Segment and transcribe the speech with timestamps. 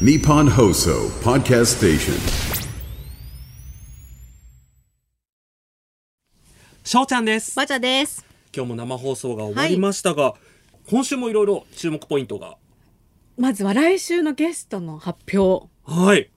[0.00, 2.14] Nippon Hoso Podcast Station.
[6.82, 7.54] しょうちゃんです。
[7.54, 8.26] バチャです。
[8.52, 10.34] 今日も生放送が終わりましたが、
[10.90, 12.56] 今週もいろいろ注目ポイントが。
[13.38, 15.68] まずは来週のゲストの発表。
[15.84, 16.28] はい。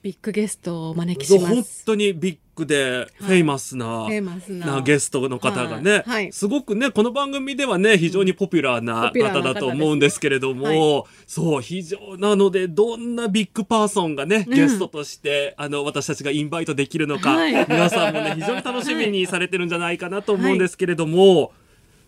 [0.00, 1.84] ビッグゲストをお招きします。
[1.84, 4.80] 当にビッグで famous な、 famous な。
[4.82, 6.02] ゲストの方がね、はい。
[6.02, 6.32] はい。
[6.32, 17.52] すごくねこの番組ではね非常にポピュラーな方方だと思うんですけれども、はそう非常なのでどんな big person がねゲストとして、あの私たちが invite できるのか、はい。
[17.68, 21.52] 皆さんもね非常に楽しみにされてるんじゃないかなと思うんですけれども、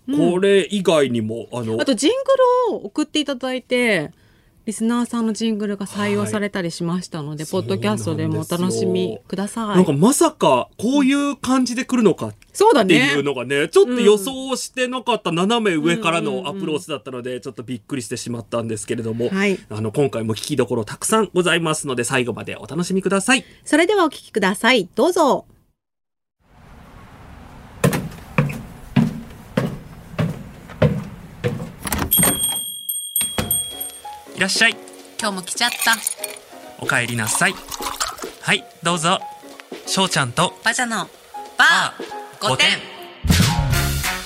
[0.07, 2.17] これ以外にもあのあとジング
[2.71, 4.13] ルを送っていただいて、
[4.71, 9.75] リスナーさんのジングルが採用されたりしましたので、はいポッドキャストでもお楽しみください。
[9.75, 12.35] なんかまさかこういう感じで来るのかっ
[12.87, 13.25] ていう。
[13.25, 23.45] のがね、ちょっと予想してなかった斜め上からのアプローチだったので、ちょっとびっくりしてしまったんですけれども、はいあの、今回も聞きどころたくさんございますので、最後までお楽しみください。
[23.65, 24.89] それではお聞きください。
[24.95, 25.47] どうぞ。
[34.41, 34.77] いらっしゃい。
[35.21, 35.99] 今日も来ちゃった。
[36.83, 37.55] お帰りなさい。
[38.41, 39.19] はい、どうぞ。
[39.85, 41.11] しょうちゃんとバジャの
[41.59, 42.69] バー5点。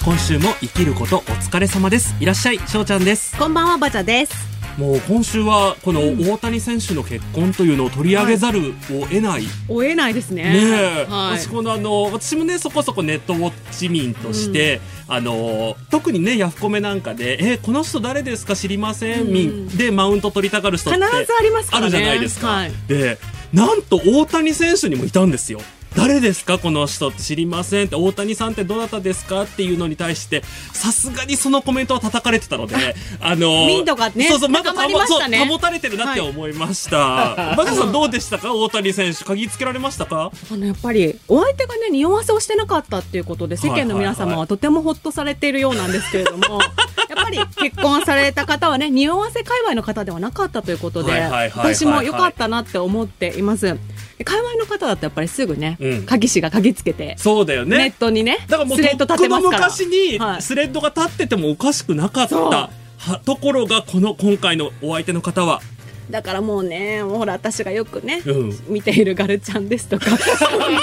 [0.05, 2.15] 今週も生きることお疲れ様です。
[2.21, 3.37] いらっしゃい、しょうちゃんです。
[3.37, 4.55] こんばんは、バチャです。
[4.79, 6.01] もう今週はこの
[6.33, 10.45] 大谷選手の結婚というのを取り上げざるを得ない追えないですね。
[10.45, 22.49] ねえ、はい私このあの私もねそこそこネットウォッチ民として、あの特にねヤフコメなんかで「えこの人誰ですか知りません」民でマウント取りたがる人って必ずありますからねあるじゃないですか。
[22.49, 23.19] はいで
[23.53, 25.61] なんと大谷選手にもいたんですよ。
[25.97, 26.59] 誰ですか？
[26.59, 27.97] この人って知りませんって。
[27.97, 29.43] 大谷さんってどなたですか？
[29.43, 30.43] っていうのに対して
[30.73, 32.75] さすがにそのコメントは叩かれてたので
[33.21, 35.39] あの民度がねそうそうまだ高まりましたね。
[35.39, 37.55] そう保たれてるなって思いました。
[37.57, 38.53] バカさんどうでしたか？
[38.55, 40.33] 大谷選手鍵つけられましたか？
[40.53, 46.61] あのやっぱりお相手がね匂わせをしてなかったっていうことで世間の皆様はとてもほっとされているようなんですけれども、
[47.09, 51.75] やっぱり結婚された方はね匂わせ界隈の方ではなかったということで、はいはいはいはいはい。
[51.77, 53.79] 私も良かったなって思っています。
[54.19, 57.79] で界隈の方だとやっぱりすぐね、うん鍵師が鍵つけて、そうだよね。
[57.79, 59.69] ネットにねだからもうスレッド立てますから。
[59.69, 62.71] とっくの昔にはいスレッドが立っててもおかしくなかった、は
[63.25, 65.61] ところがこの今回のお相手の方は、
[66.11, 70.75] だからもうね、ほら私がよくね、うん見ているガルちゃんですとか、とてもね、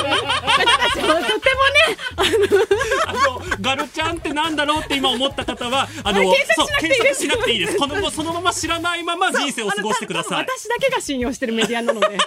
[3.06, 3.20] あの
[3.62, 6.68] ガルちゃんってなんだろうって今思った方はあの検索
[7.16, 7.78] しなくていいです。
[7.78, 10.46] このそのまま知らないまま人生を過ごしてください。
[10.48, 12.08] 私だけが信用してるメディアなので。
[12.10, 12.18] で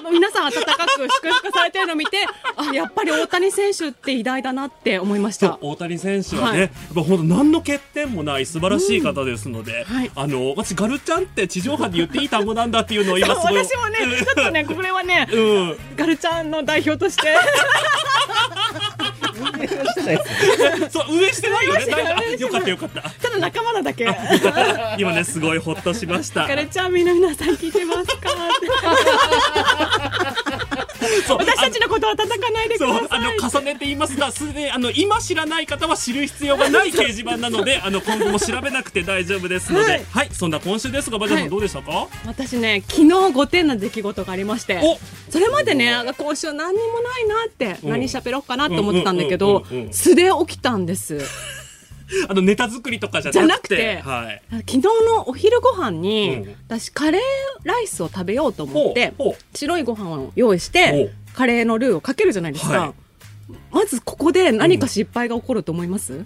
[0.00, 2.26] も皆さん温かく祝福されてるのを見て、
[2.56, 5.58] あ、やっぱり大谷選手って偉大だなって思いました。
[5.60, 15.40] 大谷選手はね、はいやっぱ本当何の欠点もない素晴らしい方ですので、はいあの私ガルちゃんって地上波で言っていい単語なんだっていうのを今すごい私もね、ちょっとね、これはね、う
[15.72, 17.36] ん、ガルちゃんの代表として、
[20.90, 22.36] そう運営してないよね。
[22.38, 23.02] よかったよかった。
[23.02, 24.08] ただ仲間なだけ。
[24.98, 26.54] 今ねすごいほっとしましたガ。
[26.54, 28.30] ルちゃんみんな皆さん聞いてますか
[31.28, 33.06] 私たちのことは叩かないでください。
[33.10, 40.28] あの重ねて言いますがすでにあの今知らない方は知る必要がない掲示板なのであの今後も調べなくて大丈夫ですので、ははい。
[40.28, 41.50] い、そんな今週ですがバジャさんはい。
[41.50, 42.08] どうでしたか？
[42.26, 44.98] 私ね昨日5点の出来事がありましてお。
[45.30, 47.90] それまでねなんか今週何にもないなってうん。
[47.90, 51.18] 何喋ろうかなって思ってたんだけど素で起きたんです
[52.28, 54.42] あのネタ作りとかじゃなくて、はい。
[54.50, 56.56] 昨日のお昼ご飯に、うん。
[56.66, 57.20] 私カレー
[57.64, 59.14] ライスを食べようと思って
[59.54, 61.34] 白いご飯を用意しほてう。
[61.34, 62.92] カレーのルーをかけるじゃないですか、はい。
[63.70, 66.24] まずここで何か失敗が起こると思います、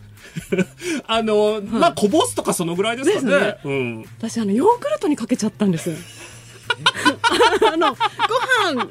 [1.06, 3.40] あの、まあこぼすとかそのぐらいですかね。
[3.40, 3.58] ね。
[3.64, 4.04] うん。
[4.18, 5.90] 私あのヨーグルトにかけちゃったんです
[7.72, 8.86] あのご飯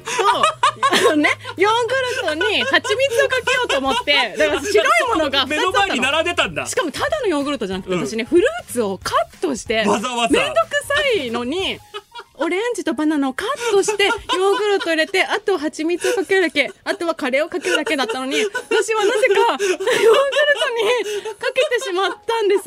[1.08, 1.72] とねヨー
[2.26, 5.72] グルトに蜂蜜をかけようと思ってだから白いものが2 つ目のの。
[5.72, 6.66] 前に並んでたんだ。
[6.66, 6.74] し。
[6.74, 8.06] かもただのヨーグルトじゃなくて、うん。
[8.06, 10.38] 私ねフルーツをカットしてわざわざ。
[10.38, 11.78] めんどくさいのに
[12.38, 16.70] オレンジとバナナをカットして ヨーグルト入れてあと蜂蜜をかけるだけ。
[16.84, 18.44] あとはカレーをかけるだけだったのに。
[18.44, 19.72] 私はなぜかヨーグルト
[21.30, 22.64] にかけてしまったんです。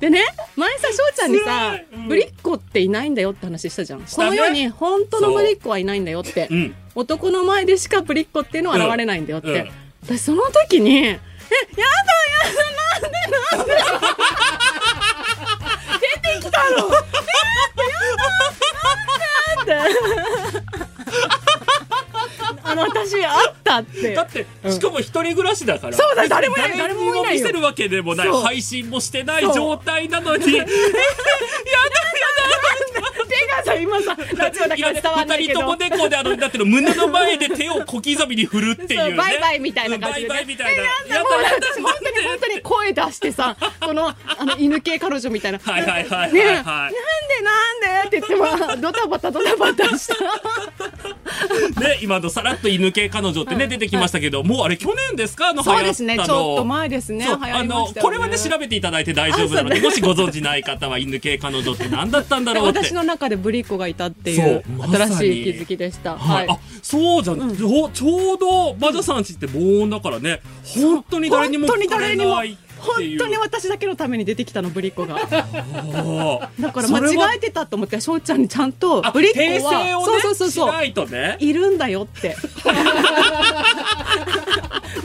[0.00, 0.24] でね
[0.56, 2.08] 前さ翔ちゃんにさうん。
[2.08, 4.06] ぶりっ子っていないんだよって話したじゃん、ね。
[4.10, 6.74] この世に本当のぶりっ子はいないんだよって、うん。
[6.94, 9.56] 男の前でしかぶりっ子っていうのは現れないんだよって、うん。
[9.56, 9.72] うん。
[10.06, 13.18] 私その時にえやだやだなんで
[13.56, 13.74] なんで？
[22.64, 24.14] あの私あったって。
[24.14, 25.96] だって、しかも一人暮らしだから。
[25.96, 26.78] そうだ誰もいない。
[26.78, 27.40] 誰もいないよ。
[27.42, 28.28] 見せるわけでもない。
[28.28, 28.42] そう。
[28.42, 29.54] 配信もしてないそう。
[29.54, 30.70] 状態なのに、え手
[33.56, 35.60] がさ、今さ、 ラジオだから伝わんないけど。
[35.60, 39.14] 二人ともね、こうで、あの、だっての胸の前で手を小刻みに振るっていう、ね。
[39.14, 40.28] バイバイみたいな感じで、ね。
[40.28, 40.82] バイバイみたいな。
[40.84, 45.58] 私本当に本当に声出してさ、この、あの、犬系彼女みたいな。
[45.58, 50.14] はいはいはいはいねはいなんでなんでって言っても、ドタバタドタバタした。
[51.80, 55.48] ね、今のさらっと犬系彼女ってね、出てきましたけど、もうあれ去年ですか？
[55.50, 62.78] あの、そうですねちょっと前ですねあの、これはね、調べていただいて大丈夫なので、もしご存知ない方は犬系彼女って何だったんだろうって。
[62.82, 64.62] 私の中でブリッコがいたっていそう
[64.92, 66.12] 新しい気づきでした。
[66.12, 66.46] は、はい。
[66.46, 66.50] い。
[66.50, 70.40] あそうじゃん、ちょちょうどバジャさんちって防音だからね。
[70.64, 75.16] 本当に誰にも本当に聞かれない本当に私だけのために出てきたのブリッコが。
[76.60, 81.10] だから間違えてたと思って翔ちゃんにちゃんとあブリッ訂コはねそうそうそうそう。
[81.10, 81.36] ね。
[81.40, 82.36] いるんだよって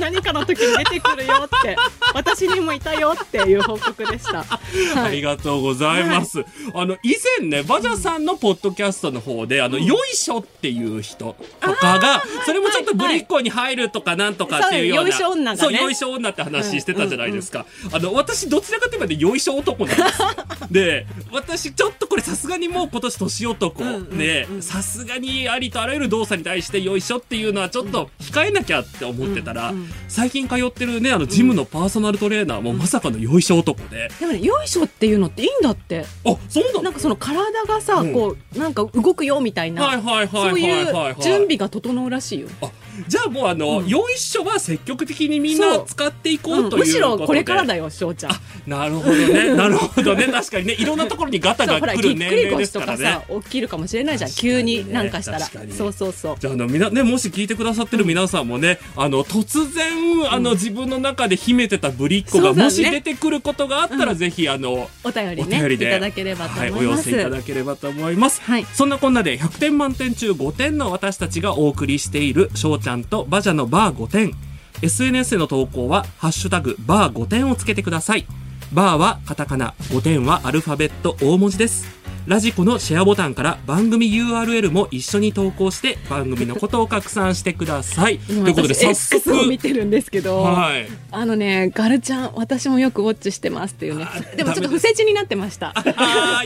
[0.03, 1.77] 何かの時に出てくるよって
[2.13, 4.59] 私にもいたよっていう報告でした、あ
[4.99, 6.43] はい、りがとうございます。
[6.73, 15.11] あの、以前ね、バジャさんのポッドキャストの方で、あの、よいしょっていう人とかが、それもちょっとぶりっ子に入るとかなんとかっていうような。
[15.13, 17.65] そうよいしょ女がねそう、よいしょ女って話してたじゃないですか。
[17.93, 20.27] あの、私、どちらかというとね、よいしょ男なんですよ。
[20.69, 23.83] で、私、ちょっとこれさすがにもう今年年男
[24.17, 29.73] で、さすがにありとあらゆる動作に対してよいしょっていうのはちょっと控えなきゃって思ってたら、
[30.07, 36.05] 最近通ってるね、あの、ジムのパーソナルトレーナーもまさかのよいしょ男で、でもねよいしょっていうのっていいんだって。
[36.25, 36.81] あ、そうなの？
[36.83, 38.13] なんかその体がさ、うん。
[38.13, 40.27] こうなんか動くよみたいな、はいはいはい。
[40.27, 42.69] そういう準備が整うらしいよ、あ
[43.07, 43.87] じゃあもうあの、うん。
[43.87, 48.31] よいしょは積極的にみんな使っていこううんということで、むしろこれからだよ翔ちゃん。
[48.67, 49.53] なるほどね。
[49.55, 50.27] なるほどね。
[50.27, 50.73] 確かにね。
[50.73, 53.19] いろんなところにガタが来る年齢ですからね。
[53.43, 54.31] 起きるかもしれないじゃん。
[54.31, 55.39] 急になんかしたら。
[55.39, 56.35] そうそうそう。
[56.39, 68.65] じゃああのみなねもし聞いてくださってる皆さんもね、あの突然あの、自分の中で秘めてたぶりっ子がもし出てくることがあったら、ぜひあのお便りねお便りでいただければとはい、思います、お寄せいただければと思います、はい。
[68.73, 74.33] そんなこんなで100点満点中5点の私たちがお送りしているしょうちゃんとバジャのバー5点
[74.81, 78.27] SNS への投稿は「ハッシュタグバー5点」をつけてください。
[78.73, 82.02] バーはカタカナ5点はアルファベット大文字です。
[82.25, 88.17] ラジコのシェアボタンから番組 URL も一緒に投稿して番組のことを拡散してください。
[88.19, 90.87] ということで早私 X を速見てるんですけど、はい。
[91.11, 94.05] あのねガルちゃん私もよくウォッチしてますっていうね。
[94.05, 95.73] あでもちょっと伏せ字になってました。
[95.75, 95.81] あ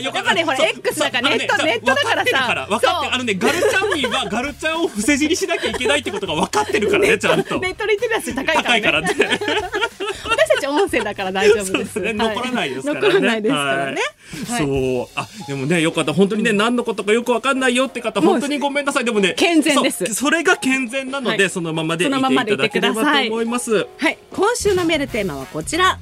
[0.00, 0.24] よかった。
[0.24, 2.66] やっぱねほら X だからネットネットだからさ。
[2.68, 7.60] 分かってあのねガルちゃんにはガルちゃんを伏せ字にしなきゃいけないってことが分かってるからね ちゃんと。
[7.60, 9.08] ネットリテラシー高いからね。
[9.14, 9.40] 高いからね。
[10.24, 12.00] 私たち音声だから大丈夫です。
[12.00, 13.08] 残らないですからね。
[13.08, 13.94] 残らないですからね、はい。
[13.94, 14.66] はい。
[14.66, 15.08] そう。
[15.14, 16.12] あでもねよかった。
[16.12, 19.04] 本当にね、何のことかよく分かんないよって方本当にごめんなさい。
[19.04, 20.14] でもね健全です。
[20.14, 21.50] それが健全なので、はい。
[21.50, 23.28] そのままでいていそのままでただければといてください。
[23.28, 23.86] 思います。
[23.96, 25.98] はい、今週のメールテーマはこちら。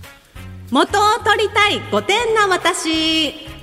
[0.70, 3.56] 元を取りたい5点な私。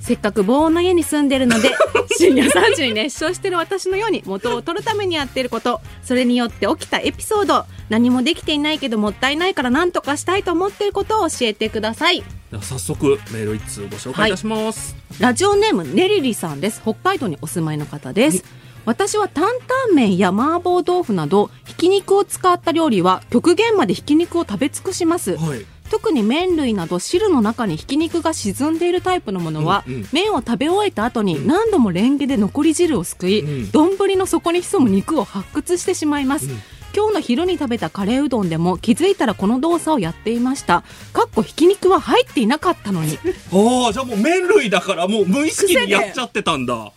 [0.00, 1.70] せっかく防音の家に住んでるので、
[2.16, 12.22] 深夜3時に熱唱してる私のように元を取るためにやってること、それによって起きたエピソード、何もできていないけどもったいないから何とかしたいと思っていることを教えてください。
[12.50, 16.80] では早速メール一通ご紹介いたします、ラジオネームねりりさんです。
[16.82, 18.44] 北海道にお住まいの方です。
[18.84, 25.66] 私は担々麺や麻婆豆腐などひき肉を使った料理は極限までひき肉を食べ尽くします、はい。
[25.90, 33.70] 特に麺類など汁の中にひき肉が沈んでいるタイプのものは、うんうん麺を食べ終えた後に何度もレンゲで残り汁をすくいうん。
[33.70, 36.58] 丼、の底に潜む肉を発掘してしまいます、うん
[36.94, 40.82] 今日の昼に食べたカレーうどんでも気づいたらこの動作をやっていました。
[41.12, 43.18] かっこひき肉は入っていなかったのに。
[43.52, 46.74] ああじゃあもう麺類だからもう無意識にやっちゃってたんだ。
[46.74, 46.92] あ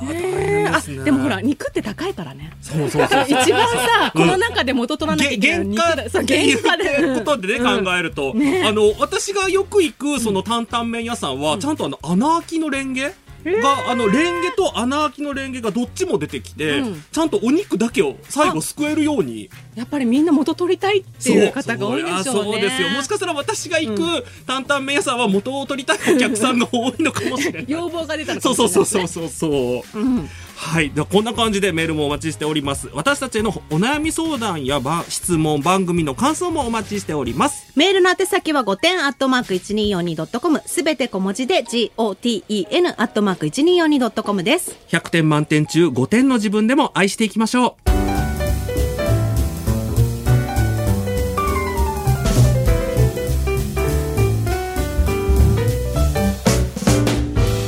[0.00, 2.52] あでもほら肉って高いからね。
[2.60, 4.20] そうそうそう 一番さ、うん。
[4.22, 17.04] この中で元取らなきゃいけないげ原価そうっていう原価でことでね、うん考えると、ねあの私がよく行くその担々麺屋さんは、ちゃんとあの穴開きのレンゲが、あのレンゲと穴開きのレンゲがどっちも出てきて、うん。
[17.12, 19.50] ちゃんとお肉だけを最後すくえるように。
[19.74, 22.24] やっぱりみんな元取りたいっていう方が多いでしょうね。
[22.24, 22.88] そうそうですよ。
[22.90, 27.64] もしかしたら私が行く担々麺屋さんは元を取りたいお客さんが多いのかもしれない。
[27.68, 30.00] 要望が出たのかそうもしれないそうそうそうそうそう。
[30.00, 30.28] うん
[30.64, 30.90] はい。
[30.90, 32.88] ではこんな感じでメールもお待ちしております。
[32.94, 37.70] 私たちへのお悩み相談やば質問、番組の感想もお待ちしております。
[37.76, 47.76] メールの宛先は5点アットマーク 1242.com すべて小文字で GOTEN アットマーク 1242.com です100点満点中5点の自分でも愛していきましょ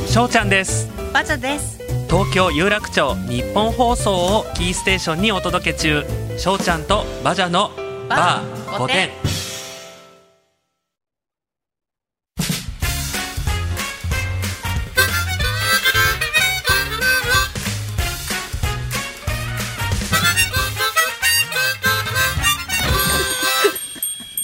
[0.08, 0.10] う。
[0.10, 0.88] しょうちゃんです。
[1.12, 1.75] バジャです
[2.08, 6.04] 東京有楽町日本放送をキーステーションにお届け中。
[6.38, 7.70] しょうちゃんとバジャの
[8.08, 9.10] バー5点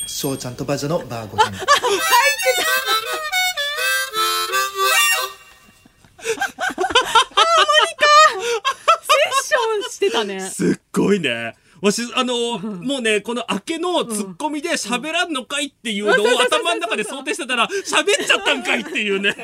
[0.06, 3.11] しょうちゃんとバジャのバー点 入ってた。
[10.24, 10.40] ね。
[10.40, 11.54] すっごいね。
[11.80, 19.34] わし、あの、もうね、この明けのツッコミで喋らんのかいっていうのを頭の中で想定してたら、喋っちゃったんかいっていうね。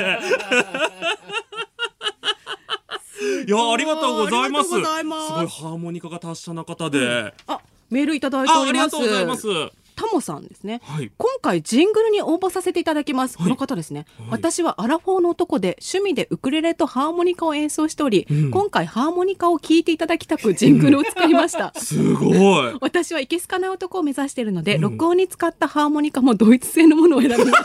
[3.46, 4.68] いや、ありがとうございます。
[4.70, 7.34] すすごいハーモニカが達者な方で。
[7.48, 8.96] あ、メールいただいてあ、おります。
[8.96, 9.72] ありがとうございます。
[9.98, 11.10] タモさんですね、はい。
[11.18, 13.44] 今回ジングルに応募させていただきます、はい。
[13.44, 14.28] この方ですね、はい。
[14.30, 18.50] 私はアラフォーの男で趣味でウクレレとハーモニカを演奏しており、うん。
[18.52, 21.72] 今回ハーモニカを聴いていただきたくジングルを作りました。
[21.76, 22.30] すご
[22.68, 22.76] い。
[22.80, 24.82] 私はいけすかない男を目指しているので、うん。
[24.82, 27.64] 録音に使ったハーモニカもドイツ製のものを選びました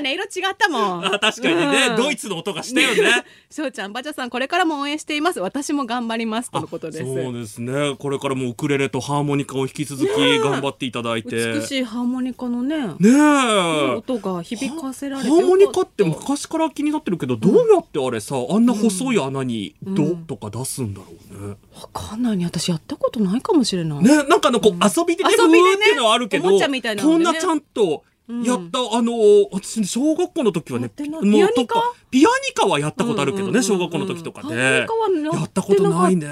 [0.00, 1.04] やっぱね色違ったもん。
[1.06, 1.96] あ確かにね、うん。
[1.96, 3.24] ドイツの音がしたよね。
[3.50, 5.40] 翔ちゃんバチャさんこれからも応援しています。
[5.40, 6.50] 私も頑張ります。
[6.50, 7.04] とのことです。
[7.04, 7.96] そうですね。
[7.98, 11.54] これからもウクレレとハーモニカを引き続き頑張っていただいて。
[11.54, 13.94] 美しいハーモニカのねねえ。
[13.96, 21.56] 音が響かせられハてーモニカって昔から気になってるけど、どうやってあれさ、あんな細い穴に「ド」とか出すんだろうね。
[21.74, 22.44] わかんないね。
[22.44, 25.62] 私やったことないかもしれない、ね、なんかあのこう遊びでね、遊びでね。
[25.62, 27.24] ふーっていうのはあるけど、おもちゃみたいなのでね。
[27.24, 28.04] こんなちゃんと
[28.44, 29.12] やった、あの
[29.52, 31.82] 私小学校の時はねピアニカ？
[32.10, 36.28] ピアニカはやったことあるけどね、小学校の時とかハーモでニカはやったことないね。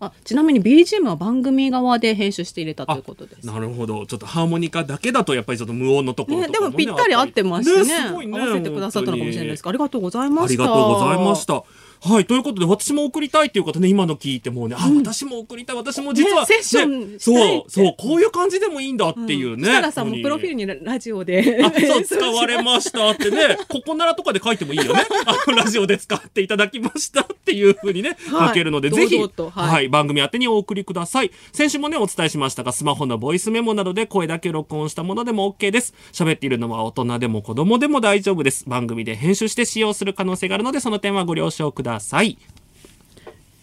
[0.00, 3.46] あちなみに BGM は番組側で編集して入れたということです。
[3.46, 4.04] なるほど。
[4.06, 10.64] ちょっとハーモニカだけだとやっぱりちょっと無音のところね、ねでもぴったり合ってましてねすごいね合わせてくださったのかもしれないですありがとうございました。
[10.64, 11.62] ありがとうございました。
[12.04, 12.26] はい。
[12.26, 15.76] ということで、私も送りたいっていう方ね、今の聞いてもうね、あ、私も送りたい。
[15.76, 19.64] 私も実は、ねセッションねそう、そう、こういう感じでもいいんだっていうね。
[19.64, 20.64] そしたらさもうプロフィールに。
[20.66, 25.04] にラジオであ、そう、 使われましたってね、ここならとかで書いてもいいよね。
[25.26, 31.30] あの、ラジオで使っていただきましたっていうふうにね、はい書けるので、ぜひ、堂々とは、はいい番組宛てにお送りください。
[31.52, 35.94] 先週もね、お伝えしましたが、スマホのボイスメモなどで声だけ録音したものでも OK です。
[36.12, 38.64] 喋っているのは大人でも子供でも大丈夫です。
[38.68, 41.93] 番組で編集して使用する可能性があるので、その点はご了承ください。
[41.94, 42.38] ださい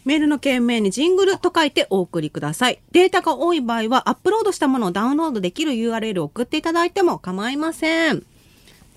[0.04, 2.80] メールの件名にジングルと書いてお送りください。
[2.92, 8.26] データが多い場合はアップロードしたものをダウンロードできる URL を送っていただいても構いません。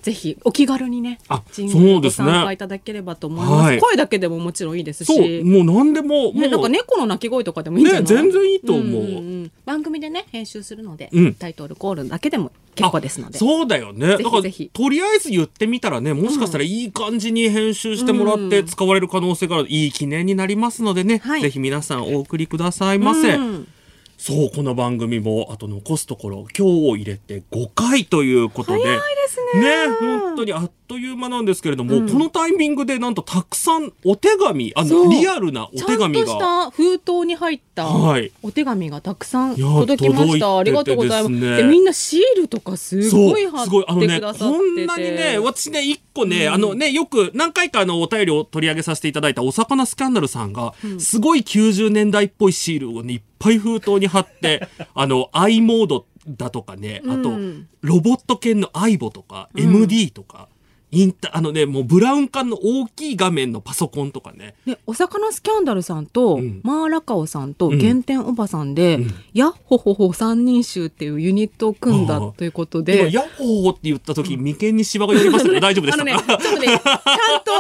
[0.04, 2.30] ぜひお気軽にねあ、ジングルごそうですね。
[2.30, 3.52] 参加いただければと思います。
[3.64, 3.80] はい。
[3.80, 5.42] 声だけでももちろんいいですし。
[5.42, 9.02] もう何でも、ね、なんか猫の鳴き声とかでもいいんじゃない、ね全然いいと思う。
[9.02, 11.34] んん番組でね編集するので、うん。
[11.34, 13.38] タイトルコールだけでも結構ですので。
[13.38, 14.18] あそうだよね。
[14.18, 21.40] だかひとりあえず言ってみたらね、もしかしたらいい感じに編集してもらって使われる可能性がある、いい記念になりますのでね、はい。
[21.40, 23.36] ぜひ皆さんお送りくださいませ。
[23.36, 23.68] うん
[24.16, 28.82] そう、この番組も、あと残すところ、今日を入れて5回ということで。
[28.82, 36.26] 早いですねね、本当にあっという間なんですけれども、うんこのタイミングでなんとたくさんお手紙、あの、リアルなおちゃんと手紙が。
[36.26, 40.58] した封筒に入ったはいお手紙がたくさん届きま届いてした。
[40.58, 41.62] ありがとうございます。
[41.64, 44.58] みんなシールとかすごい貼ってくださってて。
[44.58, 57.68] こんなにね、私ね、一個ね、あのね、よく何回かあの、お便りを取り上げさせていただいたお魚スキャンダルさんが、すごい90年代っぽいシールをね、いっぱい封筒に貼って、 あの、i モードだとかね、あと、うん。
[57.80, 60.48] ロボット犬の iBo とか、MD とか、
[60.94, 73.12] インタ、あのね、もうブラウン管の大きい画面のパソコンとかね、ね、お魚スキャンダルさんと、うんマーラカオさんとうん原点おばさんで、うんヤッホホホ三人衆っていうユニットを組んだということ今、で。
[73.12, 76.80] ヤッホーって言った時、眉間にシワが寄りました けど、大丈夫であのね、ちょっとね、ちゃん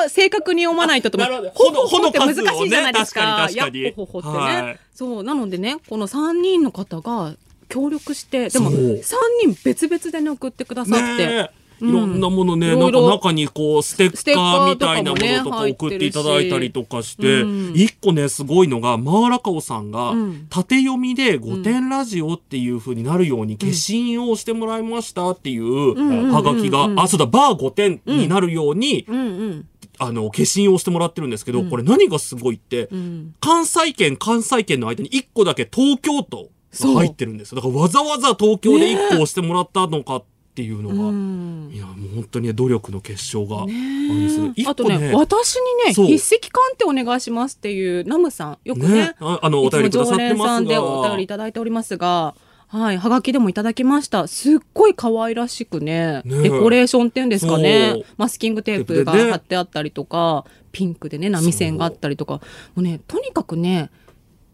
[0.02, 3.20] と正確に読まないとと思 ほどほほほって難しいじゃないですか。
[3.20, 4.64] ね確かに確かにやってね。
[4.64, 7.34] はいそう、なのでね、この3人の方が
[7.68, 9.02] 協力して、でもそう3
[9.42, 11.50] 人別々でね、送ってくださって。
[11.88, 13.08] いろんなものね、いろいろ。
[13.08, 20.46] なんか中にこうステッカーみたいなものとか送っていただいたりとかして、うん一個ねすごいのがマーラカオさんがうん。
[20.50, 26.30] 縦読みで5点ラジオっていう風になるように消印をしてもらいましたっていううん。
[26.30, 29.68] ハガキが、うんあそうだバー5点になるように、うんうん。
[29.98, 33.34] あの消印をしてもらってるんですけど、これ何がすごいって、うん。
[33.40, 36.50] 関西圏関西圏の間に1個だけ東京都
[36.80, 37.56] が入ってるんですよ。
[37.56, 41.70] だからわざわざ東京で1個押してもらったのかっていうのが、うん。
[41.72, 44.52] いやもう本当にね努力の結晶があるんですね。
[44.54, 49.14] 一あと個ね私にね筆跡鑑定お願いしますっていうナムさんよくねね。
[49.20, 52.34] ああのお便りくださっていつも常連さますがんでお便りいただいておりますが
[52.68, 54.26] はい、はがきでもいただきました。
[54.26, 62.40] すっごい可愛らしくね、ねデコレーションっていうんですかね、マスキングテープが貼ってあったりとか、ピンクでね、波線があったりとか、も
[62.78, 63.90] うね、とにかくね、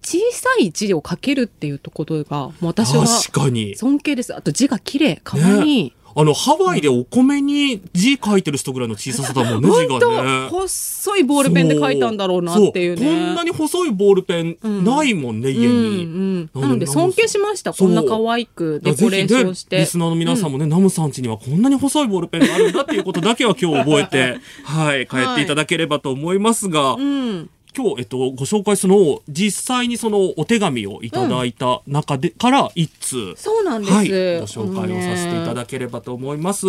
[0.03, 3.77] 小さい字を書けるっていうところが、私は確かに。
[3.77, 4.35] 尊敬です。
[4.35, 5.93] あと字が綺麗、可愛い。
[6.17, 10.49] あの、ハワイでお米に字書いてる人ぐらいの小ささだもんね、字がね。
[10.51, 13.03] 細いボールペンで書いたんだろうなっていうね。
[13.03, 15.67] そこんなに細いボールペンないもんね、家に。
[15.67, 17.73] うんうん、なので尊敬しました。
[17.73, 19.77] こんな可愛くデコレーションして。
[19.77, 27.51] ねリスナーの皆さんもね、ナムさん家にはこんなに細いボールペンがあるんだっていうことだけは今日覚えて、 はい、帰っていただければと思いますが、うん。
[27.77, 33.93] 今日、えっと、ご紹介するのを、実際にそのお手紙をいただいた中で、から一通、そうなんです。
[33.93, 34.13] はい、ご
[34.47, 36.67] 紹介をさせていただければと思います。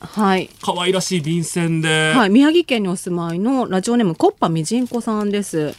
[0.00, 0.50] はい。
[0.60, 5.74] 可愛らしい便箋で、はい、宮城県にお住まいのラジオネームコッパみじんこさんです。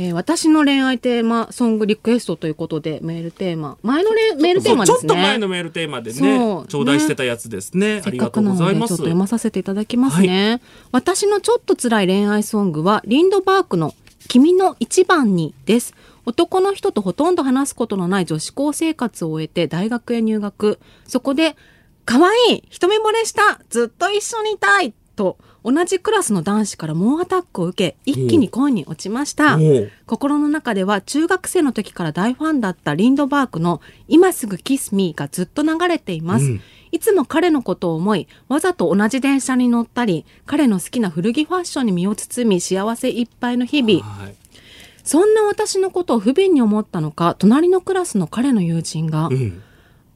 [0.00, 3.78] えー私の恋愛テーマソングリクエストということでメールテーマ。
[3.82, 5.00] 前のレメールテーマですね。
[5.00, 6.38] ちょっと前のメールテーマでね。
[6.68, 7.98] 頂戴してたやつですね。
[7.98, 10.60] あせっかくなのでちょっと読まさせていただきますね、
[10.92, 13.92] 私のちょっと辛い恋愛ソングはリンドバークの
[14.28, 15.94] 君の一番にです。
[16.26, 20.78] 男の人とほとんど話すことのない女子高生活を終えて大学へ入学。
[21.08, 21.56] そこで
[22.04, 25.38] 可愛い一目惚れしたずっと一緒にいたいと
[25.70, 29.58] 同じクラスの男子から猛アタックを受け一気に恋に落ちました。
[30.06, 36.60] 心の中では中学生の時から大ファンだったリンドバークの「今すぐキスミーがずっと流れています、うん。
[36.90, 44.00] いつも彼のことを思いわざと同じ電車に乗ったり彼の好きな古着ファッションに身を包み幸せいっぱいの日々。
[44.00, 44.34] はい。
[45.04, 49.62] そんな私のことを不憫に思ったのか隣のクラスの彼の友人が、うん。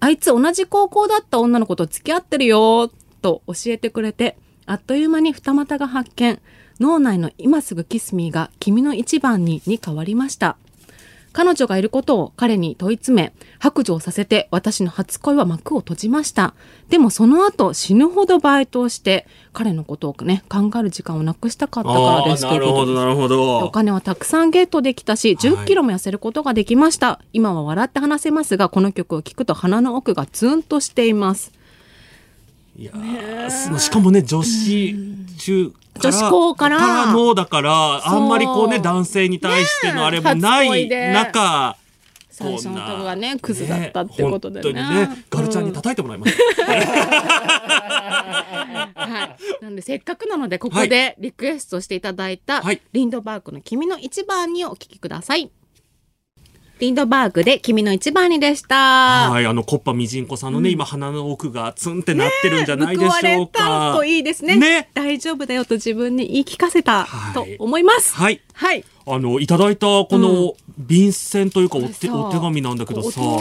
[0.00, 2.90] あいつ同じ高校だった女の子と付き合ってるよ
[3.22, 6.40] と教えてくれてあっという間に二股が発見。
[6.80, 10.56] 脳内の今すぐキスミーが君の一番にに変わりました。
[11.32, 16.54] 彼女がいることを彼に問い詰め白状させて私の初恋は幕を閉じました。
[16.88, 27.20] でもその後死ぬほどバイトをして彼のことをね考える時間をなくしたかったからですなるほどなるほおど金はたくさんゲットできたし、10キロも痩せることができました。
[27.32, 31.51] 今は笑って話せますが、この曲を聴くと鼻の奥がツンとしています。
[32.76, 34.96] いやーすしかもね女子
[35.38, 37.12] 中女子校から。
[37.12, 41.12] のだからあんまりこうね男性に対してのあれもないで。
[41.12, 41.76] 中
[42.30, 45.06] 最初のこんな曲がね、クズだったってことでね。
[45.06, 46.34] ねガルちゃんに叩いてもらいまし
[48.94, 49.62] はい。
[49.62, 52.80] なんで、せっかくなので、ここでリクエストしていただいた、はい。
[52.94, 55.50] リンドバーグの君の一番にお聴きください。
[56.82, 59.30] リンドバーグで君の一番にでした。
[59.30, 64.56] はいあのコッパみじんこさんのね、今鼻の奥がツンってなってるんじゃないでし報われょうかたといいですね。
[64.56, 64.90] ね。
[64.92, 67.34] 大丈夫だよと自分に言い聞かせたはい。
[67.34, 68.16] と思います。
[68.16, 68.40] はい。
[68.54, 68.84] はい。
[69.06, 73.20] あのいただいたこの便箋というかお手,、これさお手紙なんだけどさ。
[73.20, 73.36] 音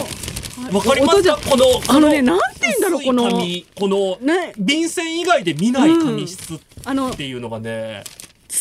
[0.71, 1.39] わかりますか？
[1.49, 3.23] このあのねなんて言うんだろうこの。
[3.31, 3.65] 紙。
[3.75, 4.53] このね。
[4.59, 8.03] 便箋以外で見ない紙質あのっていうのがね、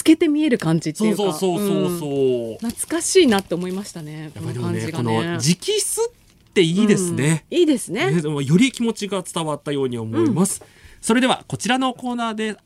[0.01, 1.23] 透けて見える感じってそいううか。
[1.25, 2.11] そうそうそうそう、
[2.53, 4.31] うん懐かしいなって思いましたね。
[4.35, 5.05] こやっぱりでもの感ねこじがね。
[5.05, 8.11] の直筆っていいですね、うんいいですね。
[8.11, 10.63] ねより気持ちが伝わったように思います、
[11.03, 12.57] それではこちらのコーナーで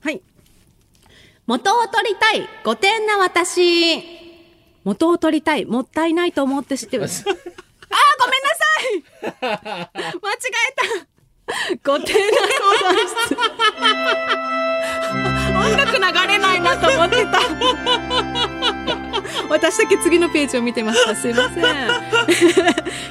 [0.00, 0.22] はい。
[1.46, 4.02] 元を取りたい、5点な私。
[4.84, 7.24] 元を取りたい、もったいないと思って知ってます。
[7.28, 8.64] あー、ごめんなさ
[9.36, 10.36] い 間違
[10.70, 10.74] え
[11.76, 12.38] た !5 点な
[12.72, 14.63] 相談室。
[15.56, 16.00] 音楽流
[16.32, 17.40] れないなと思ってた。
[19.48, 21.14] 私だけ次のページを見てました。
[21.14, 21.64] すいません。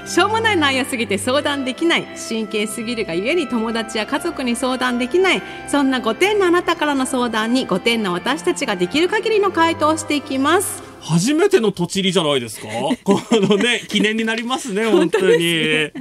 [0.07, 2.05] しょうもない内容すぎて相談できない。
[2.29, 5.41] 神経すぎるがゆえに友達や家族に相談できない。
[5.67, 10.83] そんな5点のあなたからの相談に5点の私たちができる限りの回答をしていきます。
[11.01, 12.67] 初めてのとちりじゃないですか？
[13.03, 15.91] このね記念になりますね本当に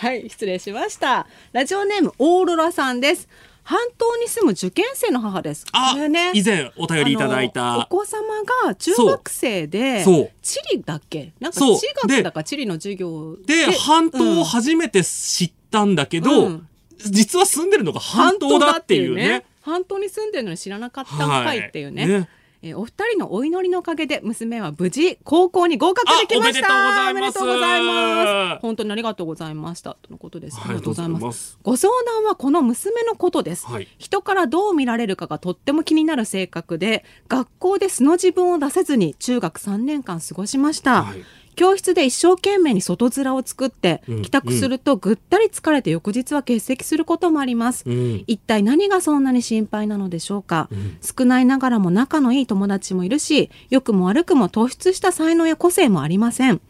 [0.00, 1.26] はい、失礼しました。
[1.52, 3.28] ラジオネームオーロラさんです。
[3.68, 5.66] 半島に住む受験生の母です。
[5.72, 7.80] あ、ね以前お便りいただいた。
[7.80, 8.22] お子様
[8.64, 10.30] が中学生でそう。
[10.40, 11.34] 地理だっけ？
[11.38, 13.66] なんか地学だか地理の授業で。
[13.72, 16.68] 半島を初めて知ったんだけど、うん。
[16.96, 19.44] 実は住んでるのが半島だっていうね。
[19.60, 22.12] 半島に住んでるのに知らなかったんかいっていうね,、はい。
[22.20, 22.28] ね
[22.62, 27.06] えーお二人のお祈りのおかげで娘は無事高校に合格できました。
[27.06, 28.60] あおめでとうございます。
[28.60, 29.96] 本当にありがとうございました。
[30.02, 31.58] とのことです、はいありがとうございます。
[31.62, 33.88] ご相談はこの娘のことです、はい。
[33.98, 41.24] 人からどう見られるかがとっても気になる性格で学校で素の自分を出せずに中学3年間過ごしました、はい
[41.58, 48.24] 教室で一生懸命に外面を作ってうん帰宅するとぐったり疲れて翌日は欠席することもあります、うん。
[48.28, 50.98] 一体何がそんなに心配なのでしょうか、ん。
[51.02, 56.60] 少ないながらも仲のいい友達もいるし良くも悪くも突出した才能や個性もありません。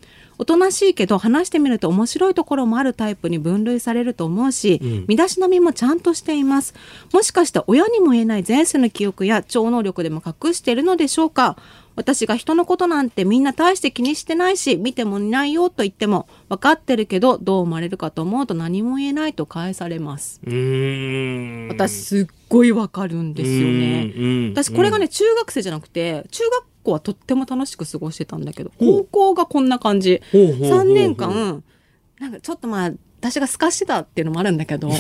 [0.41, 5.05] おとなしいけど話してみると面白いところもあるタイプに分類されると思うし、ん。
[5.09, 6.75] 身だしなみもちゃんとしています。
[7.13, 11.57] もしかして親にも言えない前世の記憶や超能力でも隠しているのでしょうか？
[11.99, 20.41] 私が人のことなんてみんな大して気にしてないし見てもいないよと言っても分かってるけどどう思われるかと思うと何も言えないと返されます。
[20.45, 24.53] 私すっごいわかるんですよね。
[24.53, 30.23] 私これがね、、中学生じゃなくて中学校はとっても楽しく過ごしてたんだけど高校がこんな感じ。
[30.31, 31.65] ほうほうほうほう3年間
[32.21, 34.89] なんかちょっとまあ私が透かしてたっていうのもあるんだけど。
[34.89, 34.93] あ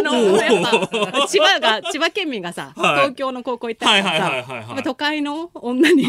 [0.00, 0.62] のやっ
[1.10, 2.94] ぱ千葉が千葉県民がさ、はい。
[3.00, 4.68] 東京の高校行ったからさ、はいはいはいはいはい。
[4.68, 6.08] やっぱ都会の女に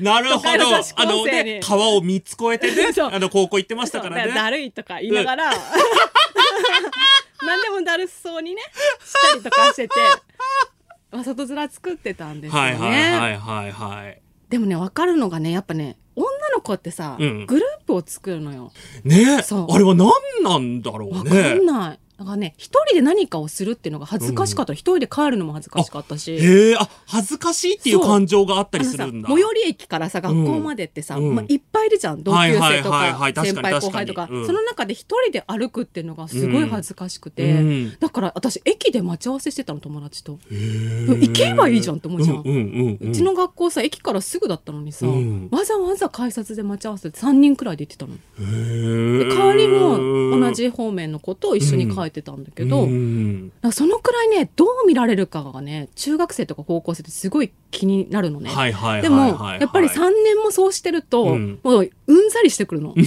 [0.00, 0.48] なるほど。
[0.48, 0.56] あ
[1.04, 4.28] のね、川を三つ越えてね、 あの高校行ってましたからね。
[4.28, 5.52] だだるいとか言いながら、
[7.44, 8.62] 何でもだるそうにね
[9.04, 9.94] したりとかしてて、
[11.10, 12.70] まあ、外面作ってたんですよね。
[12.70, 14.22] はいはいはいはいはい。
[14.48, 16.26] でもね分かるのがねやっぱね女
[16.60, 18.70] の子ってさ、うんグループを作るのよ。
[19.04, 20.10] ねそうあれは何
[20.42, 21.66] なんだろうわかねん。
[21.66, 21.98] ない。
[22.20, 26.36] だからね一人で何かをするっていうのが恥ずかしかった、一人で帰るのも恥ずかしかったし。
[26.36, 29.28] へえ、あ、恥ずかしいっていう感情があったりするんだ。
[29.30, 31.34] 最寄り駅からさ学校までってさ、うん。
[31.34, 32.22] まあ、いっぱいいるじゃん。
[32.22, 34.28] 同級生とか先輩後輩とか。
[34.30, 34.46] うん。
[34.46, 37.96] その中で一人で歩くっていうのがすごい恥ずかしくて、うん。
[37.98, 40.38] だから私駅で待ち合わせしてたの友達と。
[40.50, 43.10] 行けばいいじゃんって思うじゃんうんうんうんうん。
[43.12, 45.48] うちの学校さ駅からすぐだったのにさ、うん。
[45.50, 48.12] わざわざ改札で待ち合わせて3人くらいで行ってたの。
[48.12, 53.52] へでー帰りも同じ方面の子と一緒に帰ってたんだけど、うん。
[53.72, 58.50] そのくらいねどう見られるかがね中学生とか高校生ってすごい気になるのね。
[58.50, 61.60] はいはいはいはいでもやっぱり3年もそうしてると、うん。
[61.62, 62.92] もううんざりしてくるの。
[62.94, 63.06] でも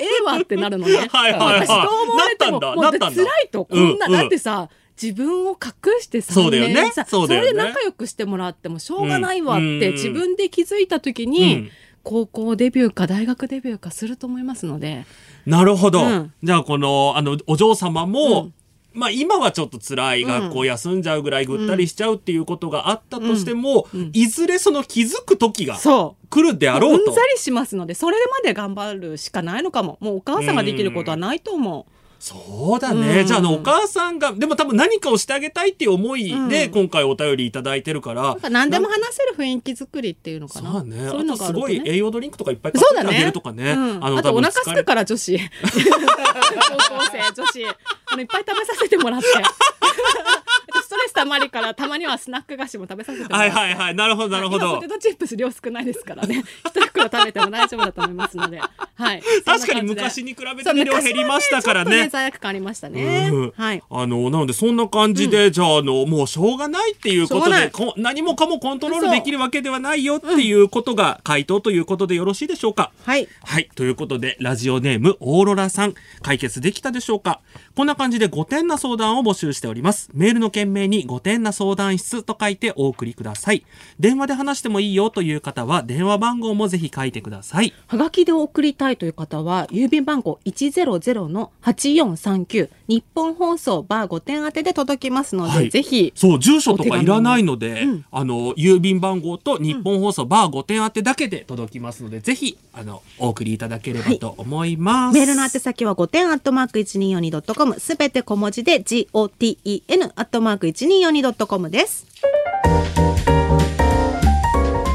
[0.00, 1.06] ええわってなるのね。
[1.10, 1.66] はいはいはい。
[1.66, 3.10] 私どう思われてももう辛
[3.44, 4.12] いとこんな、うん。
[4.12, 4.68] うんだってさ
[5.00, 6.74] 自分を隠して3そうだよね。
[6.74, 11.70] 年さそれで仲良くしてもらってもしょうがないわっうんて自分で気づいた時に、うん
[12.04, 15.06] 高校デビューか大学デビューかすると思いますので。
[15.46, 16.04] なるほど。
[16.04, 16.32] うん。
[16.42, 18.54] じゃあこの、あの、お嬢様も、うん。
[18.92, 24.00] まあ今はちょっと辛い学校休んじゃうぐらいぐったりしちゃうっていうことがあったとしても、うん。
[24.02, 24.10] うん。
[24.12, 25.76] いずれその気づく時が
[26.30, 27.10] 来るであろうと。
[27.10, 29.98] うんざりしますのでそれまで頑張るしかないのかも。
[30.00, 31.92] もうお母さんができることはないと思う。
[32.24, 33.20] そうだね。
[33.20, 38.22] うんじゃあ、あの、お母さんが、でも多分何かをしてあげたいっていう思いで、うん今回お便りいただいてるから。
[38.22, 40.72] なんか何でも話せる雰囲気作りっていうのかな。
[40.72, 41.06] そうね。
[41.06, 41.82] そういうのがああとすごい。
[41.84, 43.26] 栄養ドリンクとかいっぱい買ってあげ。
[43.26, 43.72] るとかね。
[43.72, 45.38] うん、あ多分とお腹すくから女子。
[45.38, 45.70] 高
[46.96, 47.66] 校生女子。
[48.06, 49.26] あのいっぱい食べさせてもらって。
[50.94, 53.50] ストレスたまりからたまにはスナック菓子も食べさせてもらって。
[53.50, 53.94] はいはいはい。
[53.96, 54.88] なるほどなるほど今ポテ。
[54.88, 56.44] トチップス量少ないですからね。
[56.66, 58.60] 一袋食べても大丈夫だと思いますので。
[58.60, 59.22] はい。
[59.44, 62.08] 確かに昔に比べてね量減りましたからねそう昔はちょっとね。
[62.10, 63.30] 罪悪感ありましたね。
[63.32, 63.82] うんはい。
[63.90, 72.92] あの、なので、そんな感じで、じゃあ、あの、もうしょうがないっていうことで、こ何もかもコントロールできるわけではないよっていうことが回答ということでよろしいでしょうか？
[73.04, 73.28] はい。
[73.42, 73.68] はい。
[73.74, 77.40] ということで、ラジオネーム、オーロラさん、解決できたでしょうか？
[77.76, 80.08] こんな感じで5点な相談を募集しております。
[80.14, 83.66] メールの件名に5点な相談室と書いてお送りください。
[83.98, 87.72] 電話で話してもいいよという方は、電話番号もぜひ書いてください。
[87.88, 105.14] はがきで送りたいという方は、郵便番号100-8439、日本放送バー5点宛てで届きますので、はいぜひ、そう、住所とかいらないので、うんあの、郵便番号と日本放送バー5点宛てだけで届きますので、ぜひ、あの、お送りいただければと思います。
[105.14, 112.06] メールの宛先は5点アットマーク 1242.com、すべて小文字で GOTEN アットマーク 1242.com です。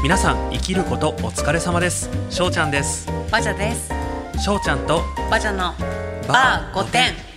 [0.02, 2.08] 皆さん、生きることお疲れ様です。
[2.30, 3.08] しょうちゃんです。
[3.30, 3.90] バジャです
[4.42, 5.74] しょうちゃんと、バジャの
[6.26, 7.30] バー5点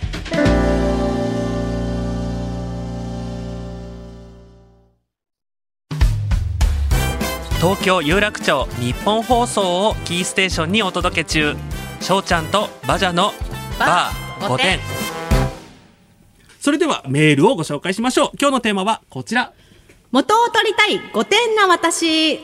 [7.64, 11.56] 東京有楽町日本放送をキーステーションにお届け中
[12.00, 13.32] しょうちゃんとバジャの
[13.78, 14.78] バー5点
[16.64, 19.52] それではメールをご紹介しましょう今日のテーマはこちら
[20.10, 22.40] 元を取りたい5点な私。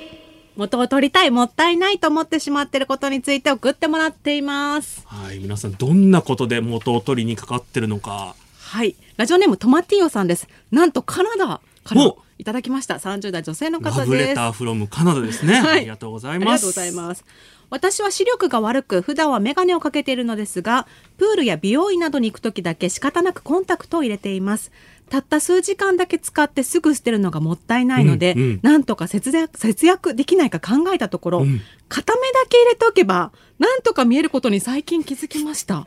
[0.56, 5.04] 元を取りたいもったいないと思ってしまっていることについて送ってもらっています。
[5.06, 8.94] はい皆さんどんなことで元を取りにかかってるのかはい。
[9.16, 10.48] ラジオネームトマティオさんです。
[10.70, 12.96] なんとカナダからおいただきました。
[12.96, 14.10] 30代女性のラ方です。
[14.10, 17.24] ブレターフロムカナダですね、はいありがとうございありますがとうございます。
[17.70, 24.72] 私は視力が悪く普段は眼鏡をかけているのですがプールや美容院などに行く時だけ仕方なくコンタクトを入れています。
[25.08, 28.60] たった数時間だけ使ってすぐ捨てるのがもったいないので、うんうん。
[28.62, 31.60] なんとか節約節約できないか考えたところ、うん。
[31.88, 35.86] 片目だけ入れておけばなんとか見えることに最近気づきました。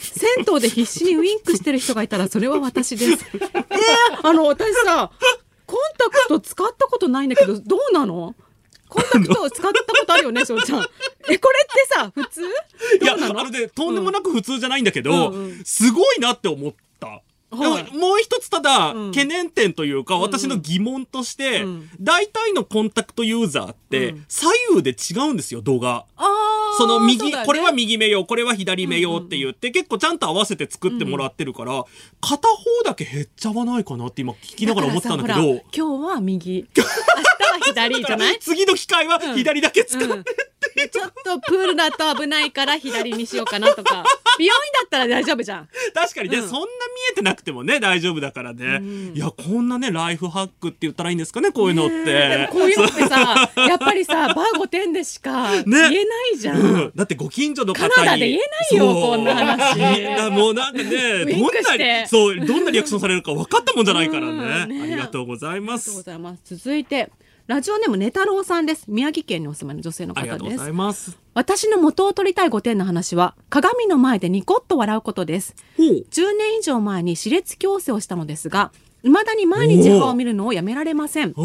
[0.00, 3.24] 銭湯で必死にウインクしてる人がいたらそれは私です。
[3.34, 5.10] えー、あの私さ
[5.66, 8.34] コンタクト使ったことないんだけどどうなの？
[8.94, 10.86] コンタクトを使ったことあるよね、しょうちゃん。
[11.28, 12.42] え、これってさ、普通？
[12.42, 15.64] いやあのねとんでもなく普通じゃないんだけど、うんうん。
[15.64, 16.76] すごいなって思った
[17.54, 17.84] はい。
[17.84, 19.10] でももう一つただ、うん。
[19.12, 21.90] 懸念点というか、私の疑問として、うん。
[22.00, 24.24] 大体のコンタクトユーザーって、うん。
[24.28, 26.04] 左右で違うんですよ、動画。
[26.76, 27.44] その右ね。
[27.46, 31.84] これは右目用、これは左目用って言って、結構ちゃんと合わせて作ってもらってるから、
[32.20, 35.60] 片方だけ減っちゃわないかなって今聞きながら思ったんだけどら。
[35.72, 36.66] 今日は右。
[36.76, 38.38] 明日は左じゃない？
[38.42, 40.36] 次の機会は左だけ使って、
[40.68, 44.04] うんでちょっとプールだと危ないから左にしようかなとか。
[44.38, 45.68] 美容院だったら大丈夫じゃん。
[45.94, 46.48] 確かにね、うん。
[46.48, 46.68] そんな見
[47.12, 48.78] えてなくてもね、大丈夫だからね。
[48.80, 49.12] ん。
[49.14, 52.48] いや、こんなね、ライフハックって言ったらいいんですかね、こういうのって。
[52.50, 55.90] こういうのってさ やっぱりさバー5点でしか言えな
[56.34, 57.92] いじゃん、うん、だってご近所の方に。
[57.92, 58.40] カナダで言え
[58.72, 59.78] ないよこんな話。
[60.16, 66.02] なもうなんかねどんなそうどんなリアクションされるか分かったもんじゃないからね,、うんねありがとうございます。
[66.44, 67.10] 続いて
[67.46, 68.86] ラジオネームね太郎さんです。
[68.88, 71.18] 宮城県にお住まいの女性の方ありがとうごですざいます。
[71.34, 75.54] 私の元を取りたい5点の話は鏡の前でニコッと笑うことです。
[75.76, 75.86] ほう。
[76.10, 78.72] 10年以上前に歯列矯正をしたのですが
[79.04, 81.34] 未だに毎日歯を見るのをやめられません。
[81.34, 81.42] そ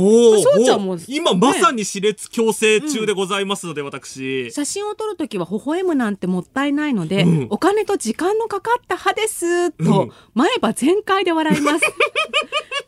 [0.62, 4.50] うちゃんも今まさに歯列矯正中でございますので、私。
[4.52, 7.48] 写真を撮るときは微笑むなんてもったいないので、うん。
[7.50, 10.12] お金と時間のかかった歯ですうとん。
[10.34, 11.86] 前歯全開で笑います。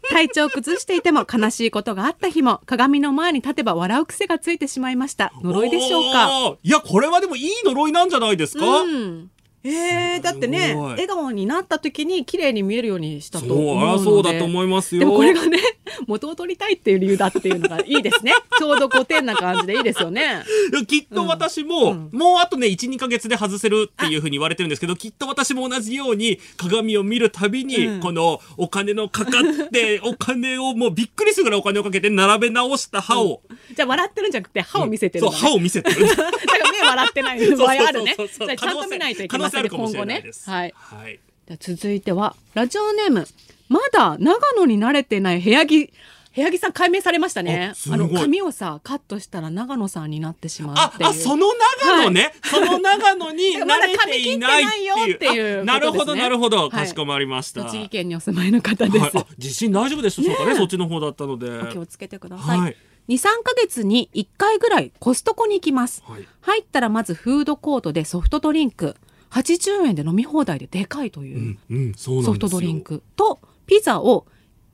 [0.10, 5.32] 体調を崩していても悲しいことがあった日も鏡の前に立てば笑う癖がついてしまいました。
[5.42, 6.58] 呪いでしょうか？
[6.64, 9.32] いやこれはでもいい呪いなんじゃないですか、うん
[9.64, 15.02] えー、だってね笑顔になった時に綺麗に見えるようにしたと思うそうだと思いますよ。
[15.02, 15.60] でもこれがね
[16.08, 18.34] 元を取りたいっていう理由だっていうのがいいですね。
[18.58, 20.44] ちょうど5点な感じでいいですよね。
[20.88, 28.00] きっと私も、うんもうあとね12か月で外せるっていうふうに言われてるんですけどきっと私も同じように鏡を見るたびに、うん。
[28.02, 33.42] このお金のかかって お金をもうびっくりするぐらいお金をかけて並べ直した歯を、
[33.76, 36.08] じゃあ笑ってるんじゃなくて歯を見せてるそう歯を見せてる。
[36.08, 37.40] だから目笑ってない。
[37.56, 38.14] 場合あるね。
[38.16, 38.38] そうそう。
[38.38, 38.48] そうそう。
[38.48, 40.24] じゃあちゃんと見ないといけませんね、今後ね。
[40.46, 40.74] はい。
[40.76, 41.20] はい。
[41.48, 43.28] じゃあ続いては、ラジオネーム、
[43.70, 45.92] まだ長野に慣れてない部屋着、
[46.34, 47.74] 部屋着さん解明されましたね。
[47.90, 47.98] あ。
[47.98, 51.10] の、髪をさ、カットしたら長野さんになってしまうっていう。
[51.10, 51.48] ああその
[51.84, 53.98] 長野ね、その長野に 慣れていないっていう。
[53.98, 56.70] まだ髪切ってないよっていうあなるほどなるほど、はい。
[56.72, 57.66] かしこまりました。
[57.66, 59.00] 栃木県にお住まいの方です。
[59.00, 60.36] はい、あ地震大丈夫でした？
[60.36, 60.56] かね。
[60.56, 61.50] そっちの方だったので。
[61.50, 62.78] お気をつけてください。
[63.08, 66.04] はい2、3ヶ月に1回ぐらいコストコに行きます。
[66.06, 68.96] はい入ったらまずフードコートでソフトドリンク。
[69.30, 71.58] 80円で飲み放題ででかいという。
[71.98, 74.26] ソフトドリンクとピザを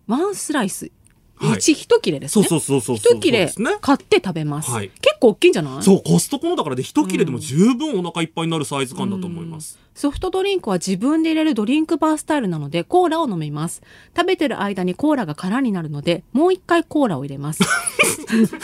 [0.08, 0.92] ワンスライス
[1.40, 2.50] はい一一切れですそうね。
[2.50, 4.72] そうそうそう一切れ買って食べます。
[4.72, 5.84] はい結構大きいんじゃない？
[5.84, 13.82] そうコストコのだからで一切れでも十分お腹いっぱいになるサイズ感だと思います、ソフトドリンクは自分で入れるドリンクバースタイルなのでコーラを飲みます。
[14.16, 17.64] 食べてる間にコーラが空になるのでもう一回コーラを入れます。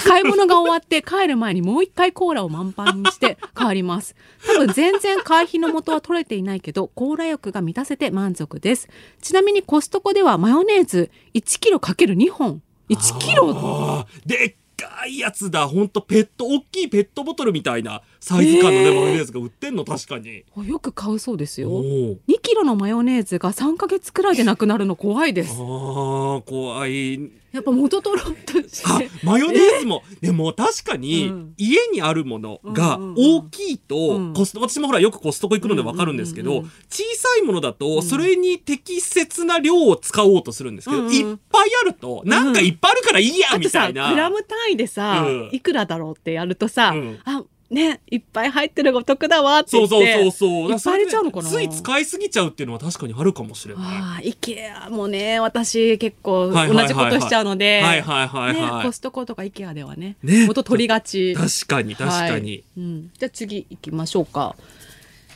[0.06, 4.16] 買い物が終わって帰る前にもう一回コーラを満帆にして帰ります。
[4.46, 8.90] 多分全然会費の元は取れていないけどコーラ欲が満たせて満足です。
[9.22, 12.62] ちなみにコストコではマヨネーズ1キロかける2本。
[12.90, 14.06] 1キロ。
[14.26, 15.68] でっかいやつだ。
[15.68, 18.02] ほんとペット大きいペットボトルみたいな。
[18.20, 19.86] サイズ感のね、えーマヨネーズが売ってんの。
[19.86, 20.44] 確かに。
[20.68, 21.70] よく買うそうですよ。
[21.70, 25.54] おー2キロのマヨネーズが3ヶ月くらいでなくなるの怖いであす。
[25.58, 29.10] ー怖いやっぱ元取ろうとしあて。
[29.24, 31.54] マヨネーズも、でも確かに、うん。
[31.56, 34.34] 家にあるものが大きいと、うん。
[34.34, 44.10] コスト私もほらよくコストコ行くのでわかるんですけど、小さいものだと、それに適切な量を使おうとするんですけど、いっぱいあると、なんかいっぱいあるからいいや、みたいな。
[44.10, 45.50] グラム単位でさ、うん。
[45.52, 47.20] いくらだろうってやるとさ、うん。
[47.24, 49.88] あ、ね、いっぱい入ってるがお得だわってそう。
[49.88, 50.72] そうそうそう。
[50.72, 51.50] いっぱい入れちゃうのかな？
[51.50, 53.84] つい使いすぎちゃうっていうのは確かにあるかもしれない。
[53.86, 61.34] ああ、イケアもね、私結構同じことしちゃうので、はいはいはいはいね、コストコとかイケアではね、ね元取りがち。
[61.36, 62.30] 確かに確かに。
[62.30, 64.56] はいうん、じゃあ次行きましょうか。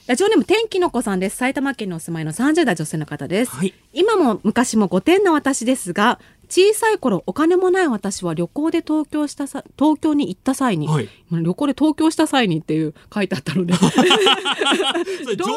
[0.06, 1.36] ラジオネーム天気の子さんです。
[1.36, 3.52] 埼玉県にお住まいの30代女性の方です。
[3.52, 11.10] はい今も昔も5点な私ですが、小さい頃お金もない私は旅行で東京したさ東京に行った際に、はい。
[11.32, 13.74] 旅行で東京した際にっていう書いてあったので。
[13.78, 13.84] 状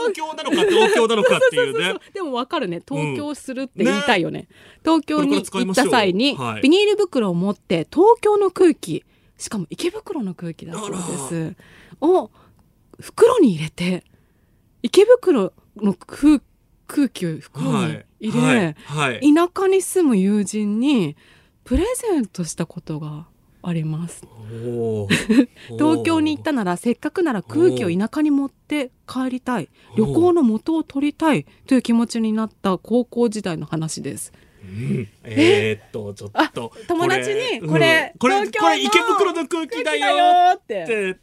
[0.09, 1.95] 況なのか東京なのかっていうね。
[2.13, 2.83] でもわかるね。
[2.87, 4.49] 東京するって言いたいよね,、
[4.85, 9.05] 東京にこれから使い行った際に、はいビニール袋を持って東京の空気
[9.39, 11.57] しかも池袋の空気だそうです。
[12.01, 12.31] を
[13.01, 14.05] 袋に入れて
[14.83, 16.41] 池袋の空
[16.87, 19.35] 空気を袋に入れ、はいはい。
[19.35, 21.17] 田舎に住む友人に
[21.65, 23.27] プレゼントしたことが
[23.63, 24.25] あります。
[25.79, 29.69] 東京に行ったならせっかくなら空気を田舎に持って帰りたい。
[29.97, 31.47] 旅行の元を取りたい。
[31.67, 34.33] という気持ちになった高校時代の話です。
[34.63, 35.09] うん。
[35.25, 35.81] え？
[35.83, 36.73] ーっとちょっと。
[36.89, 37.69] 友達にうん。
[37.71, 38.59] これこれ池
[38.99, 41.19] 袋の空気だよって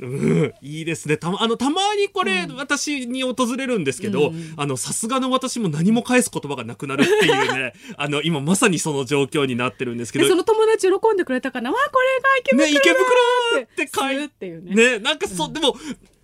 [0.00, 1.16] うん、いいですね。
[1.16, 10.24] たま、あの、たまにこれ、私に訪れるんですけど、あの、さすがの私も何も返す言葉がなくなるっていうね、 あの、今まさにその状況になってるんですけど。
[10.24, 11.70] でその友達喜んでくれたかな。
[11.70, 14.74] わあこれが池袋ね、池袋って書書いいっていうね。
[14.74, 15.76] ね、なんかそ、でも、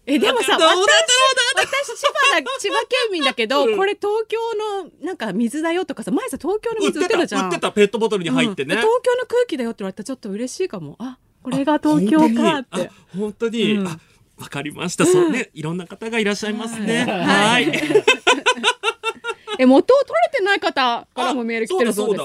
[0.09, 4.38] えでもさ私私千葉だ千葉県民だけど、これ東京
[4.83, 7.44] のなんか水だよとかさ前さ東京の水売ってたじゃん。
[7.47, 8.75] 売ってたペットボトルに入ってね。
[8.75, 8.81] うん。
[8.81, 10.97] 東京の空気だよって言われたらちょっと嬉しいかも。
[10.99, 12.88] あこれが東京かって。
[12.88, 13.87] あ本当に、うん。
[13.88, 13.98] あ、
[14.38, 15.07] わかりました。
[15.07, 17.05] そうね、いろんな方がいらっしゃいますね。
[17.05, 17.68] ははい。
[17.68, 17.72] い。
[19.59, 22.24] え元を取れてない方からもメール来てるそうです。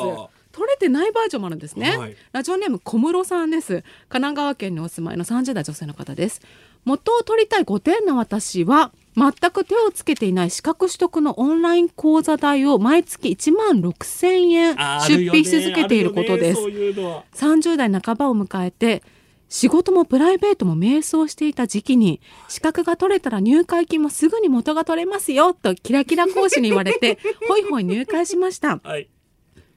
[0.52, 2.16] 取れてないバージョンもあるんですね、はい。
[2.32, 3.74] ラジオネーム小室さんです。
[3.74, 6.42] 神奈川県にお住まいの30代女性の方です。
[6.86, 17.24] 元を取りたい5点の私は全く手をつけていない資格取得のオンライン講座代を毎月1万6千円出費し続けていることです、ねそういうのは。
[17.34, 19.04] 30代半ばを迎えて
[19.50, 29.08] 仕事もプライベートも迷走していた時期に資格が取れたら入会金もすぐに元が取れますよとキラキラ講師に言われて ホイホイ入会しましたはい。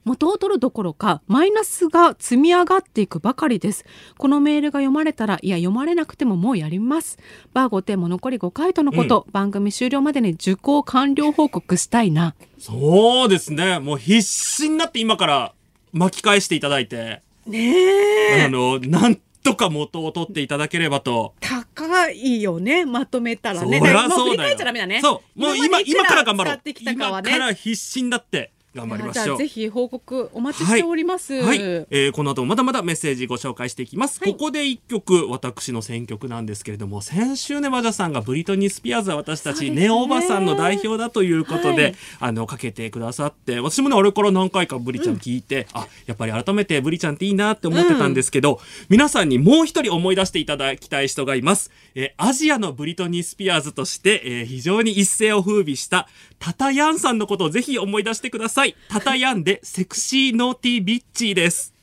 [0.07, 3.83] 元を取るどころかマイナスが積み上がっていくばかりです。
[4.17, 7.17] このメールが読まれたらいや読まれなくてももうやります。
[7.53, 12.35] バー5点も残り5回とのこと、番組終了までに受講完了報告したいな。
[12.57, 13.79] そうですね。
[13.79, 15.53] もう必死になって今から
[15.91, 21.33] 巻き返していただいて、ねあの、なんとか元を取っていただければと。
[21.41, 22.85] 高いよね。
[22.85, 23.79] まとめたらね。
[23.79, 24.49] そりゃそうだよ。
[24.49, 25.01] 返っちゃダメだね。
[25.01, 25.39] そう。
[25.39, 26.55] もう今、今から頑張ろう。
[26.55, 26.73] ね。
[26.93, 29.37] 今から必死になって頑張りましょう。
[29.37, 29.47] ぜ。
[29.47, 34.31] ひ報告お待ちしております、はい、えーこの後もまだまだメッセージご紹介していきます、はい。
[34.31, 41.95] ここで一曲私の選曲なんですけれども先週ねマジャさんがブリトニー・スピアーズは私たちネオおばさんの代表だということで、はい。
[42.19, 48.59] あのかけてくださって私もねあれから何回かブリちゃん聞いて、あやっぱり改めてブリちゃんっていいなって思ってたんですけど、
[48.89, 56.07] 皆さんにもう一人思い出していただきたい人がいます、えーアジアのブリトニー・スピアーズとして、えー非常に一世を風靡した
[56.39, 61.73] タタヤンさんのことをぜひ思い出してくださいタタヤンでセクシーノーティービッチーです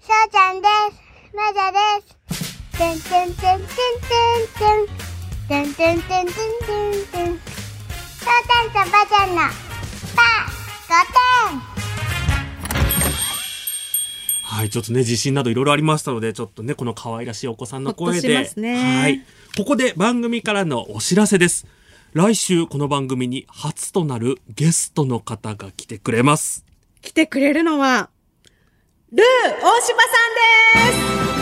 [0.00, 1.34] しょうちゃんです。
[1.34, 1.78] まだで
[2.30, 2.78] す。
[2.78, 5.04] てんてんてんてんてんてん。
[5.48, 6.42] てんてんてんてんて
[6.90, 7.26] んてん。
[7.26, 9.74] しょうちゃんとばちゃんの。
[14.54, 18.48] はい、ちょっとね、地震などいろいろありましたので、ちょっとね、この可愛らしいお子さんの声で。
[18.56, 19.22] ねはい。
[19.56, 21.66] ここで番組からのお知らせです。
[22.14, 26.64] 来週、この番組に初となるゲストの方が来てくれます。
[27.02, 28.08] 来てくれるのは
[29.10, 29.26] ルー
[29.60, 30.34] 大島さん
[30.78, 30.92] で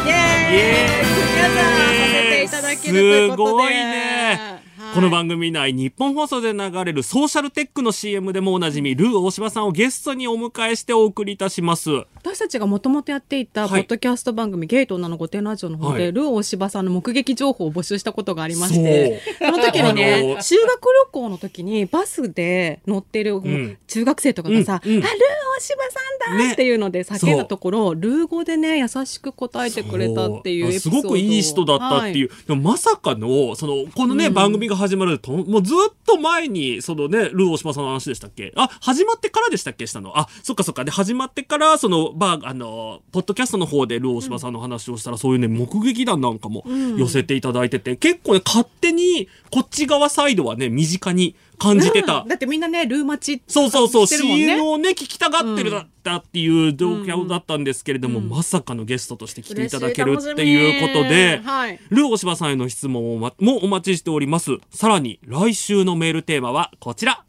[0.00, 0.06] す。
[0.06, 0.16] イエー
[0.50, 0.54] イ。
[0.54, 1.12] イエーイ。
[1.12, 3.50] クリアザーさせていただけるということで。
[3.50, 4.62] すごいね
[4.94, 11.90] この番組内、日本放送で流れるソーシャルテックの CM でもおなじみ、ルー大島さんをゲストにお迎えしてお送りいたします。
[12.16, 13.84] 私たちがもともとやっていたポはい。
[13.84, 16.12] ッドキャスト番組、ゲイと女の御殿ラジオの方で、はい。
[16.12, 20.68] ルー大柴さんの目撃情報を募集したことがありましてその時にあねの修学
[21.06, 23.78] 旅行の時にバスで乗ってるん。
[23.86, 25.04] 中学生とかがさ「うんうん。
[25.04, 25.12] あルー
[25.56, 38.52] 大柴さんだ!」ねっていうので叫んだところ、ルー語でね優しく答えてくれたっていうすごくいい人だったっていう、でもまさかのそのこのね、番組が始まるともうずっと前にそのねルー大島さんの話でしたっけ？
[38.56, 39.86] あ始まってからでしたっけ？
[39.86, 40.18] したの？
[40.18, 40.84] あそっかそっか。
[40.84, 46.64] で始まってからそのバーあのポッドキャストの方でルー大島さんの話をしたら、そういうね目撃談なんかも
[46.96, 52.28] 寄せていただいてて、結構ね勝手にこっち側サイドはね身近に感じてた、うん。
[52.28, 61.80] だってみんなねルーマチそうそうそう、CM をね、聞きたがってるだったっていう状況だったんですけれども、まさかのゲストとして来ていただけるっていうことで、はい。
[61.90, 64.58] ルー大柴さんへの質問をまもお待ちしております。
[64.70, 67.24] さらに、来週のメールテーマはこちら。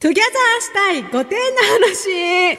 [0.00, 2.58] together したい御殿の話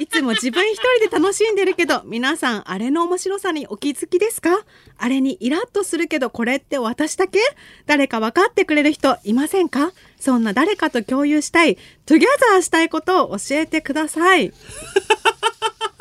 [0.00, 4.64] いつも自分一人で楽しんでるけど皆さんあれの面白さにお気づきですか？
[4.96, 7.38] あれにイラッとするけどこれって私だけ？
[7.84, 9.92] 誰か分かってくれる人いませんか？
[10.20, 14.52] そんな誰かと共有したい together したいことを教えてください。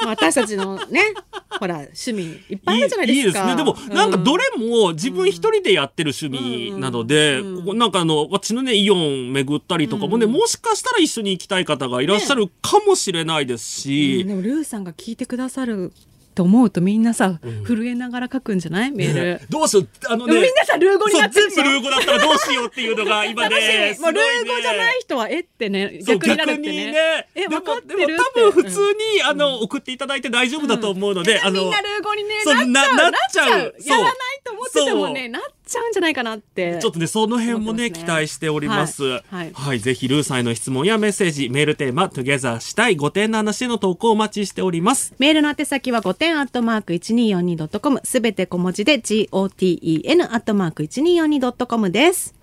[0.05, 1.13] 私たちのね
[1.60, 3.15] ほら趣味いっぱいあるじゃないですか。
[3.15, 3.55] いいですね。
[3.55, 15.91] でも、なんかどれも自分一人でやってる趣味なので、ここなんかあの、私のね、イオン巡ったりとかもね、もしかしたら一緒に行きたい方がいらっしゃるかもしれないですし、でもルーさんが聞いてくださる
[16.39, 18.91] と思うとみんなさ、震えながら書くんじゃない？
[18.91, 27.26] メール、ねどうしよう、あのね、みんなさルー語になってる全部ルー語だったらどうしようっていうのが今ね、み もうルー語じゃない人はえってね逆になるってね。
[27.36, 28.80] えでも分かってる多分普通
[29.16, 32.66] に、あの、送っていただいて大丈夫だと思うので、あの、みんなルー語にねっちゃう。
[32.68, 33.76] ななっちゃう。
[33.86, 34.13] やらない
[34.45, 39.03] と思っててもねなっちちゃうんじゃないかなってちょっとね、その辺もね、ね期待しております。
[39.03, 39.80] ははいい。
[39.80, 45.13] ぜひ、ルーさんへの質問やメッセージ、メールテーマ、トゥゲザーしたい5点の話への投稿をお待ちしております。
[45.20, 52.34] メールの宛先は5点アットマーク 1242.com すべて小文字で GOTEN アットマーク 1242.com です。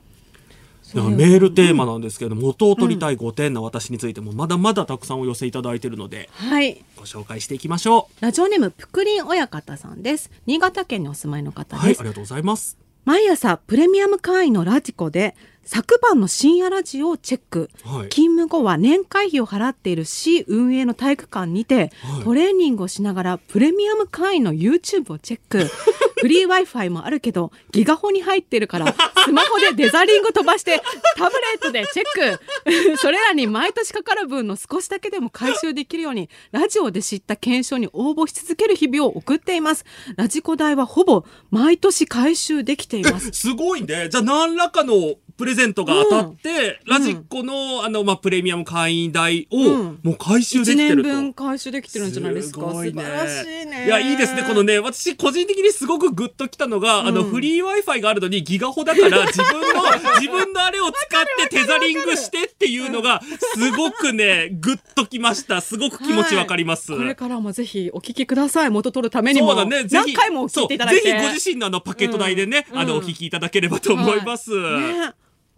[0.94, 6.80] メールテーマなんですけど、元を取りたい5点の私についても、まだまだたくさんお寄せいただいているので、はい。
[6.96, 10.30] ご紹介していきましょラジオネームぷくりん親方さんです。
[10.46, 11.52] 新潟県にお住まいのう。
[11.52, 11.84] 方です。
[11.84, 12.85] はい、ありがとうございます。
[13.06, 15.36] 毎朝プレミアム会員のラジコで
[15.66, 18.08] 昨晩の深夜ラジオをチェック、はい。
[18.08, 22.24] 勤務後は年会費を払っている市運営の体育館にて、はい。
[22.24, 25.66] トレーニングをしながらプレミアム会員の YouTube をチェック。
[26.18, 30.80] フリー Wi-Fi もあるけどギガホに入ってるからスマホでデザリング飛ばして
[31.14, 32.96] タブレットでチェック。
[32.96, 39.84] それらに毎年かかる分の少しだけでも回収できるようにラジオで知った検証に応募し続ける日々を送っています。
[40.16, 43.30] ラジコ代はほぼ毎年回収できています。
[43.32, 44.08] すごいね。
[44.08, 49.98] じゃあ、何らかのプレゼントが当たって、ラジコの、あの、まあ、プレミアム会員代を、うん。
[50.02, 51.08] もう回収で1年きてると。
[51.10, 52.60] 分回収できてるんじゃないですか？
[52.62, 53.02] ごいね。
[53.02, 53.86] 素晴らしいね。
[53.86, 54.42] いや、いいですね。
[54.44, 59.82] このね、私、個人的にすごくグッときたのが、あの、フリー Wi-Fi があるのにギガホだから、 自分の、
[60.20, 63.20] 自分のあれを使ってテザリングしてっていうのが、
[63.54, 65.60] すごくね、グッときました。
[65.60, 66.92] すごく気持ちわかります。
[66.92, 67.00] はい。
[67.00, 68.70] これからもぜひお聞きください。
[68.70, 69.48] 元取るためにも。
[69.48, 69.84] そうだね。
[69.84, 71.02] ぜひ、何回も聞いていただいて。
[71.02, 72.78] ぜひご自身のあの、パケット代でね、うん。
[72.78, 74.50] あの、お聞きいただければと思います。
[74.50, 75.12] ね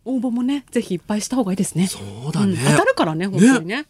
[0.09, 1.87] 応募もねぜひいっぱいした方がいいですね。
[1.87, 1.99] そ
[2.29, 2.55] うだね。
[2.55, 3.87] ん当たるからね本当にね。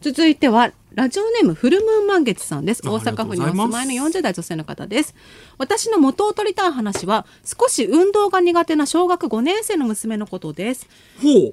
[0.00, 2.82] 続いてはラジオネームフルムーン満月さんです。
[2.84, 5.14] あ大阪府にお住まいの40代女性の方です。
[5.58, 10.88] 私の元を取りたい話は少し運動が苦手な小学5年生の娘のことです。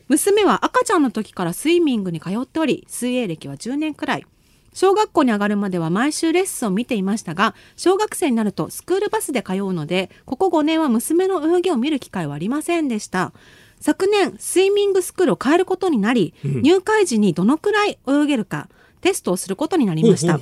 [0.08, 4.26] 娘は赤ちゃんの時からスイミングに通っており水泳歴は10年くらい。
[4.74, 13.34] 小学校に上がるまでは毎週レッスンを見ていましたが小学生になるとスクールバスで通うのでここ5年は娘の泳ぎを見る機会はありませんでした
[13.80, 18.69] 昨年スイミングスクールを変えることになり、入会時にどのくらい泳げるか
[19.01, 20.39] テストをすることになりました。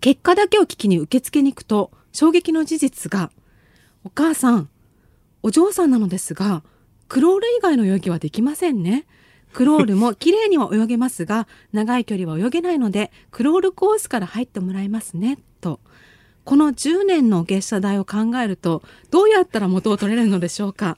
[0.00, 3.30] 結果だけを聞きに受付に行くと衝撃の事実が
[4.04, 4.68] 「お母さん
[5.42, 6.62] お嬢さんなのですが
[7.08, 9.06] クロール以外の泳ぎはできませんね」
[9.54, 15.80] クロールも綺麗には泳げますが長い距離は泳げないのでクロールコースから入ってもらいますねと。
[16.44, 20.96] この10年の月謝代を考えるとどうやったら元を取れるのでしょうか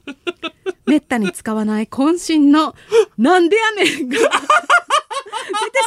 [0.88, 2.74] めったに使わない渾身の
[3.18, 4.28] 「なんでやねん」が出て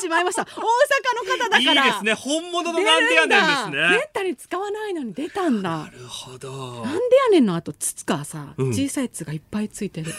[0.02, 2.14] しまいました大阪の方だいいからですね。
[2.14, 4.02] 本物のなんでやねんですねめっ。
[4.14, 6.84] たに使わないのに出たんだなるほど。
[6.86, 10.12] なんでやねんの後筒がさ、うん小さい「つ」がいっぱいついてる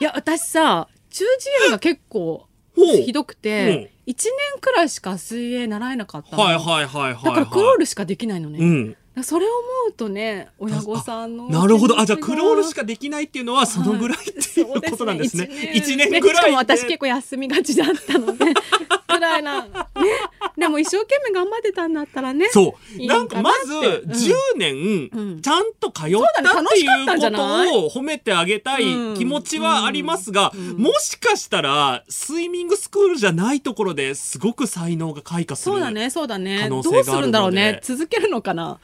[0.00, 2.46] いや私さ中耳炎が結構
[2.76, 4.24] ひどくて、1年
[4.60, 7.24] くらいしか水泳習えなかったの、はいはいはいはい。
[7.24, 8.96] だからクロールしかできないのね、うん。
[9.22, 9.58] それを思
[9.90, 12.00] うとね親御さんのなるほど。
[12.00, 15.50] あ、じゃあクロールしかできないっていうのはそのぐらいっていうことなんですね。
[15.74, 16.34] 一一年ぐらいで。
[16.34, 18.46] しかも私結構休みがちだったので。
[19.12, 19.70] ぐらいなね。
[20.56, 22.48] でも一生懸命頑張ってたんだったらね。
[22.50, 22.98] そう。
[22.98, 25.42] いいなんかまずかなって10年うん。
[25.42, 28.84] ちゃんと通ったっていうことを褒めてあげたい
[29.16, 35.74] 気持ちはありますが、もしかしたらスイミングスクールじゃないところですごく才能が開花する。
[35.74, 36.60] そうだねそうだね。
[36.62, 37.10] 可能ど性があるので。
[37.10, 37.80] うするんだろうね。
[37.82, 38.78] 続けるのかな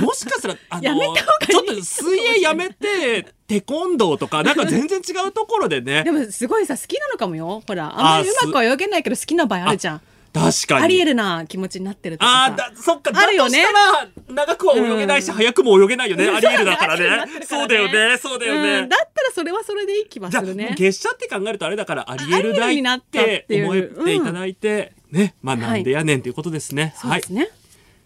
[0.00, 1.14] もしかしたら、あの、
[1.46, 6.10] ちょっと水泳やめて、テコンドーとか、 なんか全然違うところでねで。
[6.10, 10.00] もすごいさ好きなのかもよほらあんまりうまくは泳げないけど好きな場合あるじゃん
[10.32, 10.84] 確かに。
[10.84, 16.26] アリエルな気持ちになってるあーだ、そっか、あるよねだとしたら、長くは泳げないし、うん早くも泳げないよね。
[16.30, 17.26] アリエルだからね。
[17.46, 18.88] そうだよね、そうだようんね。
[18.88, 26.94] だったらそれはそれでいい気はするね月謝って考えるとあれだから、アリエルアリエル代になって思っていただいて、ね、まあはいなんでやねんということですね。
[26.96, 27.46] はいそうです。
[27.50, 27.50] ね。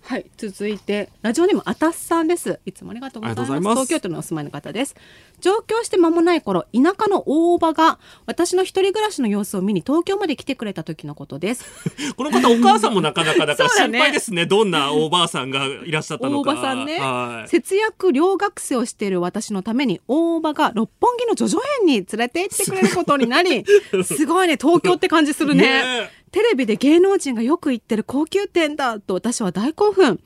[0.08, 2.60] はい、続いてラジオネームあたすさんです。
[2.64, 3.60] いつもありがとうございます。
[3.60, 4.94] ます東京都にお住まいの方です。
[5.40, 11.64] 上京して間もない頃、田舎の大場が私の一人暮らしの様子を見に東京まで来てくれた時のことです。
[12.16, 14.46] この方、お母さんもなかなかだから 心配ですね。
[14.46, 16.52] どんなおばあさんがいらっしゃったのか。
[16.52, 17.48] 大場さんね、はい。
[17.48, 23.64] 節約留学生をしている私のために大場が六本木の叙々苑に連れて行ってくれることになり
[24.06, 30.22] すごいね東京って感じするねねテレビで芸能人がよく行ってる高級店だと私は大興奮好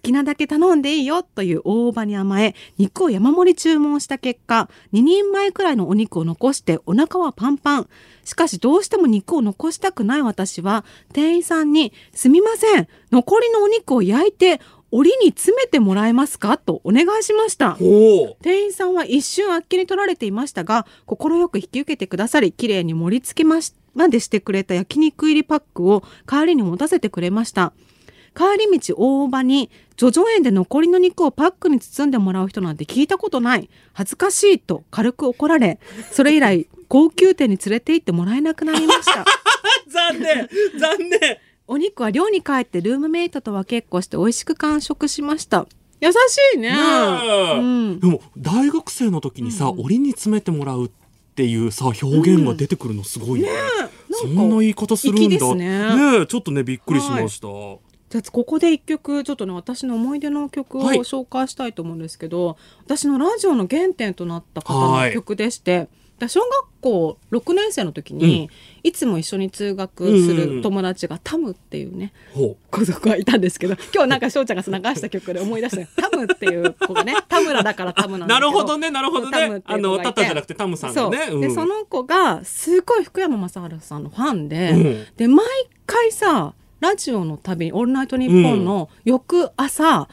[0.00, 7.88] きなだけ頼んでいいよという大場に甘え肉を山盛り注文した結果2人前くらいのお肉を残してお腹はパンパン
[8.24, 14.60] しかしどうしても肉を残したくない私は店員さんに「すみません残りのお肉を焼いて
[14.92, 17.76] 折に詰めてもらえますか?」とお願いしました。
[18.42, 27.72] 店員さんは一瞬あっけに取られていましたが快く引き受けてくださり綺麗に盛り付けましまでしてくれた焼肉入りパックを帰りに持たせてくれました。
[28.34, 33.68] 帰り道大場に叙々苑で残りの肉をパックに包んでもらう人なんて聞いたことない。
[33.92, 35.80] 恥ずかしいと軽く怒られ
[36.12, 39.24] それ以来高級店に連れて行ってもらえなくなりました。
[39.90, 41.38] 残念残念。
[41.66, 45.66] お肉は寮に帰ってルームメイトと分けっこして美味しく完食しました。
[46.00, 46.16] 優し
[46.54, 46.70] いね。
[46.70, 48.00] ねえうん。
[48.00, 51.07] でも大学生の時にさ、檻に詰めてもらうって
[51.44, 53.48] いうさ表現が出てくるのすごいね、
[54.10, 55.54] そんな言い方するんだ。
[55.54, 55.96] ね。
[55.96, 57.48] ねえちょっとねびっくりしました、
[58.10, 60.98] じゃあここで一曲ちょっとね私の思い出の曲をはい。
[61.00, 65.10] 紹介したいと思うんですけど、私のラジオの原点となった方はい。
[65.10, 66.48] の曲でして、だ小学
[66.80, 68.50] 校6年生の時に、
[68.82, 75.88] いつも一緒に通学する友達がタムっていうねほ子族がいたんですけど今日なんか翔ちゃんが流した曲で思い出したよ。
[75.96, 79.62] タムっていう子がね 田村だからタムうなんだなるほどねなるほどね。
[79.64, 81.30] あのタタじゃなくてタムさんがね。
[81.40, 85.06] でその子がすごい福山雅治さんのファンで、うん。
[85.16, 85.46] で毎
[85.86, 90.08] 回さラジオの旅に「オールナイトニッポン」の翌朝、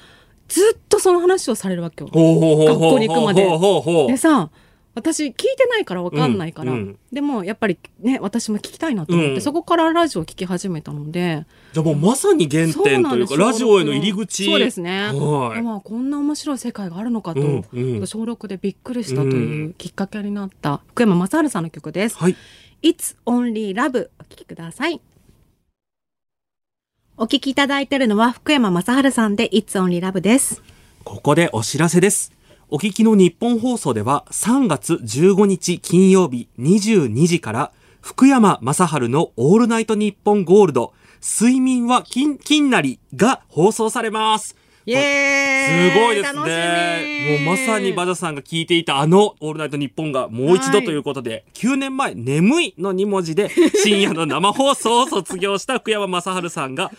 [0.47, 2.07] ずっとその話をされるわけよ。
[2.07, 4.13] 学校に行くまで。
[4.13, 4.49] でさ
[4.95, 6.99] 私聞いてないから分かんないから、うんうん。
[7.11, 9.41] でもやっぱりね私も聞きたいなと思って、うん。
[9.41, 11.45] そこからラジオを聞き始めたので。
[11.73, 14.45] じゃあもうまさに原点というかそうなんですラジオへの入り口。
[14.45, 15.55] そうですね、はい。
[15.57, 18.07] でまあこんな面白い世界があるのかと、うんうん。
[18.07, 22.17] 小6でびっくりしたというきっかけになった福山雅治さんの曲です。
[22.17, 22.35] はい。
[22.81, 25.01] It's Only Love お聴きください。
[27.17, 30.61] お聴きいただいているのは福山雅治さんで It's Only Love です。
[31.03, 32.34] ここでお知らせです。
[32.67, 40.91] お聞きの日本放送では3月15日金曜日22時から福山雅治のオールナイトニッポンゴールド
[41.21, 44.55] 睡眠は金、金なりが放送されます。
[44.87, 47.39] イエーイすごいですね。
[47.39, 53.49] みもうまさにバザさんが聞いていたあのオールナイトニッポンがもう一度ということで、9年前眠いの2文字で
[53.83, 56.91] 深夜の生放送を卒業した福山雅治さんが、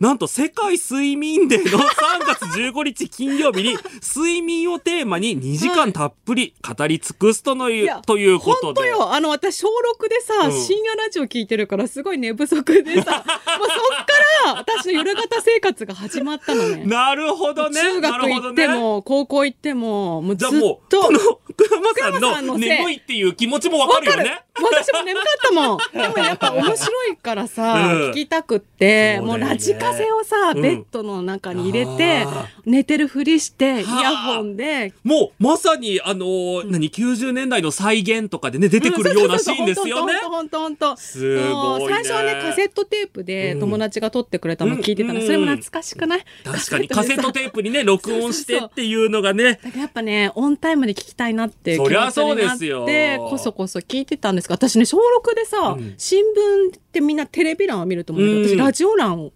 [0.00, 1.84] なんと世界睡眠デーの3
[2.26, 7.86] 月15日金曜日に 睡眠をテーマに2時間たっぷり語り尽くすとのいう、い。
[7.86, 8.64] やということで。
[8.66, 9.12] 本当よ。
[9.12, 10.52] あの私小6でさ、うん。
[10.52, 13.24] 深夜ラジオ聞いてるからすごい寝不足でさ。
[13.58, 14.06] もうそっか
[14.46, 16.84] ら私の夜型生活が始まったのね。
[16.84, 17.80] なるほどね。
[17.80, 18.68] 中学行ってなるほどね。
[18.68, 24.43] も、高校行ってももうずっじゃあもう、とこの福山福山さんの眠いっていう気持ちもわかるよね。
[24.56, 25.78] 私も眠かったもん。
[25.92, 28.10] でもやっぱ面白いからさ、うん。
[28.10, 30.62] 聞きたくって、もうラジカセをさ、うん。
[30.62, 34.02] ベッドの中に入れて、あ寝てるふりして、イはあ。
[34.02, 40.14] ヤホンで、もうまさにあのー何90年代の再現とかでね出てくるようなシーンですよね。
[40.22, 41.88] 本当本当すごいね。
[41.88, 43.60] 最初はねカセットテープでうん。
[43.60, 45.26] 友達が撮ってくれたの聞いてたの、うん。
[45.26, 46.24] それも懐かしくない？
[46.44, 49.58] 確かにカセットテープにね録音してっていうのがね。
[49.76, 55.94] やっぱねオンタイムで聞きたいなってそりゃそうですっよてこそこそ聞いてたんですが私ね小6でさ、うん。
[55.98, 58.46] 新聞ってみんなテレビ欄を見ると思うけど、うん。
[58.48, 59.32] 私ラジオ欄を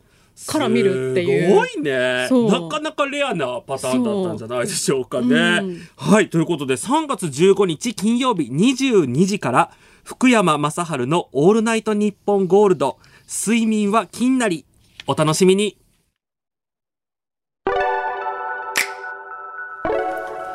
[0.46, 1.48] から見るっていう。
[1.48, 2.28] すごいね。
[2.28, 5.26] なかなかレアなパターンだったんじゃないでしょうかね。
[5.26, 5.30] う。
[5.66, 9.70] んはいということで3月15日金曜日22時から
[10.04, 12.98] 福山雅治の「オールナイトニッポンゴールド。
[13.28, 14.64] 睡眠は金なり」
[15.06, 15.76] お楽しみに。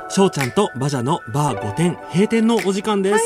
[0.10, 3.24] 翔ちゃんとバジャのバー5点閉店のお時間です。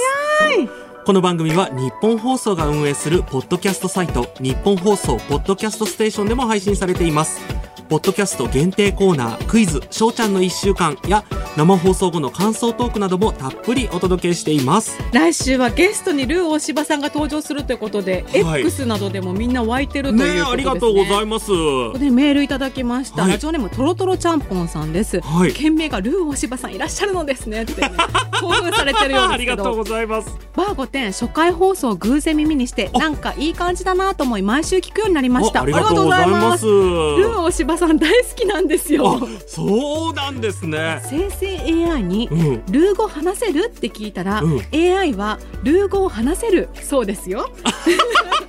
[1.07, 7.66] この番組は日本放送が運営するポッドキャストサイト日本放送ポッドキャストステーションでも配信されています。
[7.89, 11.23] ポッドキャスト限定コーナークイズ翔ちゃんの1週間や
[11.55, 14.99] 生放送後の感想トークなどもたっぷりお届けしています。
[15.11, 18.61] 来週はゲストにルー大柴さんが登場するということで、はい。
[18.61, 20.51] X などでもみんな湧いてるということですね。
[20.51, 21.47] ありがとうございます。
[21.47, 23.31] ここでメールいただきました、はい。
[23.31, 25.53] ラジオネームトロトロちゃんぽんさんです、はい。
[25.53, 27.91] 件名がルー大柴さんいらっしゃるのですねって、ね、
[28.39, 30.29] 興奮されてるようですけありがとうどございます。
[30.55, 35.61] バー5点初回放送を偶然耳にしてなんかいい感じだなと思い毎週聞くようになりました。
[35.61, 36.65] あありがとうございます。
[36.65, 41.01] ルー大柴さん大好きなんですよあ、そうなんですね。
[41.09, 41.57] 生成
[41.91, 42.65] AI にうん。
[42.71, 47.49] ルー語話せるって聞いたら、うん AI はルー語を話せるそうですよ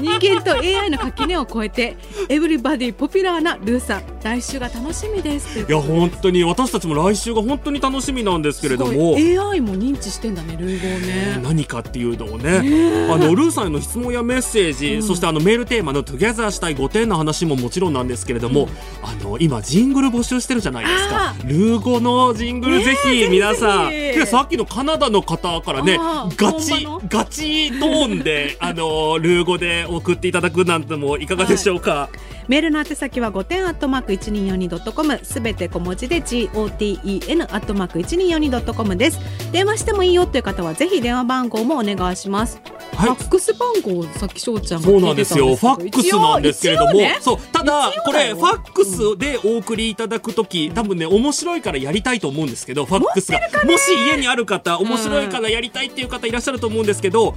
[0.00, 1.96] 人間と AI の垣根を越えて
[2.28, 5.60] everybody ポピュラーなルーさん来週が楽しみです。
[5.60, 9.16] いや本当に私たちも来週が本当に楽しみなんですけれども。
[9.16, 11.40] AI も認知してんだねルー語をね。
[11.42, 18.68] 何かっていうのをねあのルーさんへの質問やメッセージ、そしてあのメールテーマの「together したい5点」の話ももちろんなんですけれども、
[19.02, 21.30] あの今ジングル募集してるじゃないですか。
[21.30, 25.98] あルー語のジングルぜひ皆さん、ぜひぜひでさっきのカナダの方からね
[26.36, 32.08] ガチガチトーンであのルー語で送っていただくなんてもいかがでしょうか、
[32.48, 39.20] メールの宛先は5点アットマーク 1242.com すべて小文字で GOTEN アットマーク 1242.com です。
[39.52, 42.60] 電話してもいいよという方はぜひ電話番号もお願いします。
[42.96, 43.10] はい。
[43.10, 45.54] ファックス番号をさっき翔ちゃんがそうなんですよ。
[45.56, 46.86] ファックスなんですけれど。
[46.86, 53.40] も、ねそう、ただこれ、ファックスでお送りいただくとき、多分ね、面白いからやりたいと思うんですけど、ファックスが。
[53.64, 57.34] もし家にある方、面白いからやりたいっていう方いらっしゃると思うんですけど、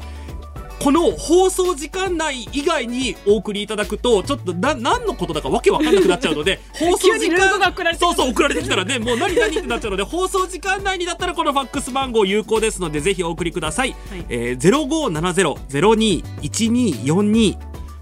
[0.84, 7.54] この放送時間内以外にお送りいただくと、ちょっとな何のことだかわけわかんなくなっちゃうので、放送時間
[7.98, 13.92] そうそう送られてきたらね、もう何何ってなっちゃうので、放送時間内にだったらこのファックス番号有効ですので、ぜひお送りください。
[13.92, 17.58] はいえー、0570-021242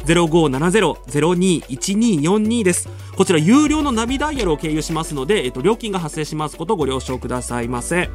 [0.06, 2.90] 0570-021242です。
[3.16, 8.10] こちら有料のナビダイヤルを経由しますので、えっと、料金が発生しますことをご了承くださいませ。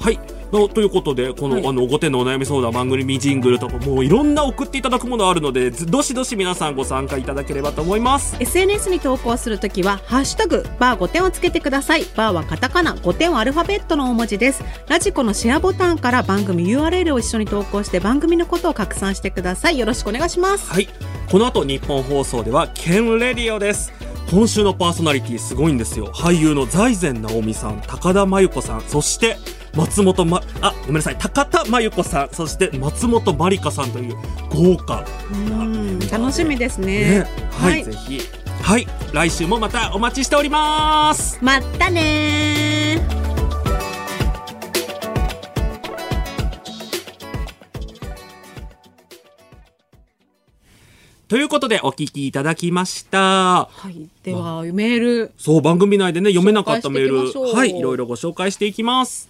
[0.00, 0.18] はい。
[0.52, 8.36] のということで、この、はいあの、ご点のお悩み相談番組ジングルとか、もういろんな送っていただくものあるので、ずどしどし皆さんご参加いただければと思います。
[8.40, 12.04] SNS に投稿するときは、ハッシュタグ、バー5点をつけてください。
[12.16, 14.64] バーはカタカナ、5点はアルファベットの大文字です。
[14.88, 19.78] ラジコのシェアボタンから番組 URL を一緒に投稿して番組のことを拡散してください。
[19.78, 20.70] よろしくお願いします。
[20.70, 20.88] はい。
[21.30, 23.92] この後、日本放送では、ケンレディオです。
[24.30, 26.06] 今週のパーソナリティすごいんですよ。
[26.14, 29.36] 俳優の財前直美さん、高田真由子さん、そして、
[29.74, 34.16] 松本ま、あ、ごめんなさい、高田真由子さん、そして松本まりかさんという
[34.50, 37.20] 豪華うん楽しみですね。
[37.20, 38.20] ね、はい、はいぜひ。
[38.62, 41.38] はい、来週もまたお待ちしております。
[41.42, 43.20] まったねー。
[51.30, 53.68] ということで、お聞きいただきました。
[53.70, 54.08] はい。
[54.24, 55.32] では、メール。
[55.38, 59.28] そう、番組内でね、読めなかったメールはい、いろいろご紹介していきます。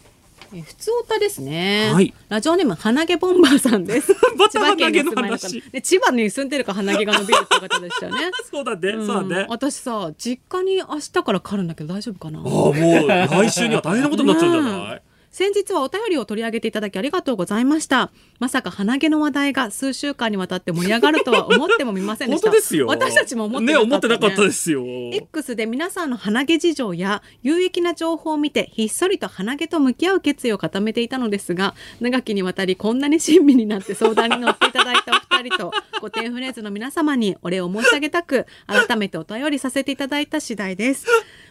[0.52, 1.90] え普通歌ですね。
[1.92, 4.12] はいラジオネーム、鼻毛ボンバーさんです。
[4.50, 8.30] 千葉県に住まいの方鼻毛の話で千葉に住んでるから鼻毛が伸びるって方でしたよね。
[8.50, 9.46] そうだね、んそうだね。
[9.48, 12.40] 私さ、実家に明日から帰るんだけど大丈夫かな？
[12.40, 12.72] ああ、もう、
[13.08, 15.02] 来週には大変なことになっちゃうんじゃない？
[15.30, 18.10] 先日はお便りを取り上げていただきありがとうございました。
[18.40, 22.50] まさか鼻毛の話題が数週間にわたって盛り上がるとは思ってもみませんで本した。
[22.50, 22.88] 当ですよ。
[22.88, 24.82] 私たちも思ってなね、かった、思ってなかったですよ。
[25.12, 41.06] X で皆さんの鼻毛事情や有益な情報を見てひっそりと鼻毛と向き合う決意を固めていたのですが長きにわたりこんなに親身になって相談に乗っていただいたお二人と御殿フレーズの皆様にお礼を申し上げたく改めてお便りさせていただいた次第です。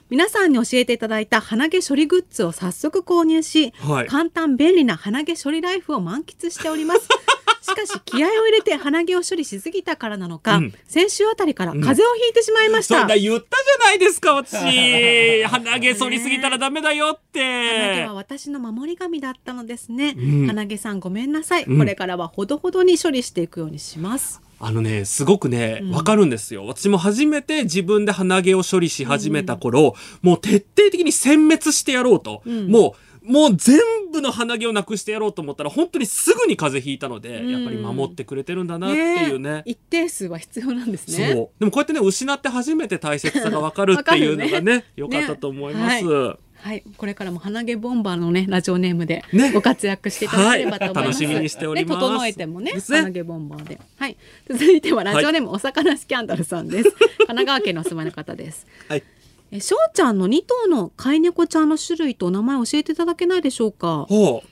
[0.09, 7.07] 皆さんに教えていただいた鼻毛処理グッズを早速購入し、はい簡単便利な鼻毛処理ライフを満喫しております。
[7.61, 13.01] しかし気合を入れて鼻毛を処理しすぎたからなのか、うん先週あたりから風邪をひいてしまいました。
[13.01, 14.55] そんな言ったじゃないですか、私。
[15.45, 17.39] 鼻毛剃りすぎたらダメだよって。
[17.41, 26.65] 鼻毛は私の守り神だったのですね、うん鼻毛さんごめんなさい、うんこれからはほどほどに処理していくようにしますあのね、すごくねうん、わかるんですよ。
[26.65, 32.41] 私も初めて自分で鼻毛を処理し始めた頃、もう徹底的に殲滅してやろうと。
[32.45, 33.79] うんもう、もう全
[34.11, 39.63] 部の鼻毛をなくしてやろうと思ったら、本当にすぐに風邪ひいたので、うんやっぱり守ってくれてるんだなっていうね。
[39.65, 41.49] 一定数は必要なんですねそう。
[41.59, 46.03] でもこうやってね、失って初めて大切さがわかるっていうのがね、 よかったと思います。
[46.05, 46.48] ねはい
[46.97, 49.51] これからも鼻毛ボンバーのねラジオネームでね。
[49.51, 51.33] ご活躍していただければと思います、はい。
[51.33, 52.01] 楽しみにしております。
[52.01, 52.79] ね、整えてもねね。
[52.79, 53.79] 鼻毛ボンバーで。
[53.97, 54.17] はい。
[54.47, 56.91] 続いてはラジオネーム、お魚スキャンダルさんです。
[56.91, 58.67] 神奈川県のお住まいの方です。
[58.87, 59.03] はい。
[59.51, 64.05] えしょうちゃんの2頭の飼い猫ちゃんの種類とお名前教えていただけないでしょうか？
[64.07, 64.43] ほ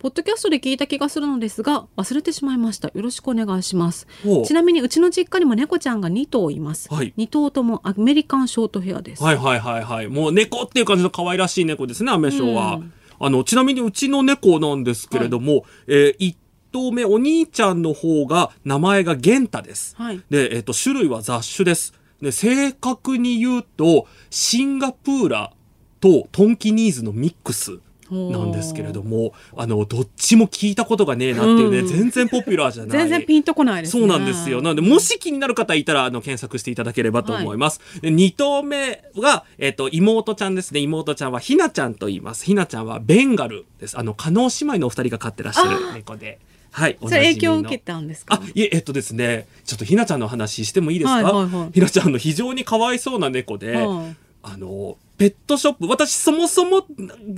[0.00, 4.06] ポッドキャストで聞いた気がするのですが忘れてしまいましたよろしくお願いします。
[4.46, 10.08] ちなみにうちの実家にも猫ちゃんが2頭います、はい2頭ともアメリカンショートヘアです、はいはいはいはい。
[10.08, 12.76] もう猫っていう感じの可愛らしい猫ですね、アメショウは。
[12.76, 12.92] うん
[13.22, 16.38] あの、ちなみにうちの猫なんですけれども、えー一
[16.72, 19.94] 頭目、お兄ちゃんの方が、名前がゲンタです。
[19.96, 21.92] はいで、えっ、と、種類は雑種です。
[22.22, 25.52] で、正確に言うと、シンガプーラ
[26.00, 27.80] とトンキニーズのミックス。
[28.10, 32.98] なんですけれども、あの、どっちも聞いたことがねえなっていうね、うん全然ポピュラーじゃない。
[32.98, 34.62] 全然ピンとこないですねそうなんですよ。
[34.62, 37.80] なので、もし気になる方いたら、あの、検索していただければと思います。
[38.00, 40.80] で二頭目が、えっ、と、妹ちゃんですね。
[40.80, 42.44] 妹ちゃんはひなちゃんと言います。
[42.44, 43.98] ひなちゃんはベンガルです。
[43.98, 46.38] あの、加納姉妹のお二人が飼ってらっしゃる猫で。
[46.72, 46.96] はい。
[47.02, 48.40] それ影響を受けたんですか？
[48.40, 56.86] あ、いえ、えっとですね、ちょっとひなちゃんの話してもいいですか、はいはいはいひなちゃんの非常にかわいそうな猫で、はいあの、ペットショップ、私そもそも、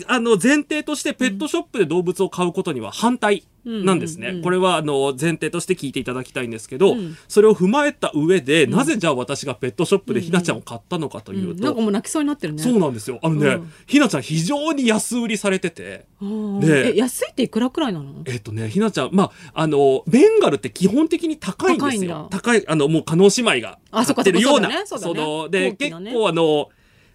[0.06, 4.28] あの、前提としてペットショップで動物を飼うことには反対なんですね。
[4.28, 4.44] うんうんうん。
[4.44, 7.16] これは、あの、前提として聞いていただきたいんですけど、うん。
[7.26, 11.56] それを踏まえた上で、なぜじゃあ私がペットショップでひなちゃんを買ったのかといううん。
[11.56, 12.62] と、なんかもう泣きそうになってるね。
[12.62, 13.18] そうなんですよ。
[13.20, 13.72] あのね、うん。
[13.86, 18.22] ひなちゃん非常に安売りされてて、うんでえ安いっていくらくらいなの？
[18.26, 22.28] えっとね、ひなちゃん、まあ、あの、ベンガルって基本的に高いんですよ。
[22.30, 25.26] 高高いあの、もう、加納姉妹が買ってるような、そっかそうだね。
[25.26, 26.12] その、で、ね。
[26.12, 26.68] 構あの、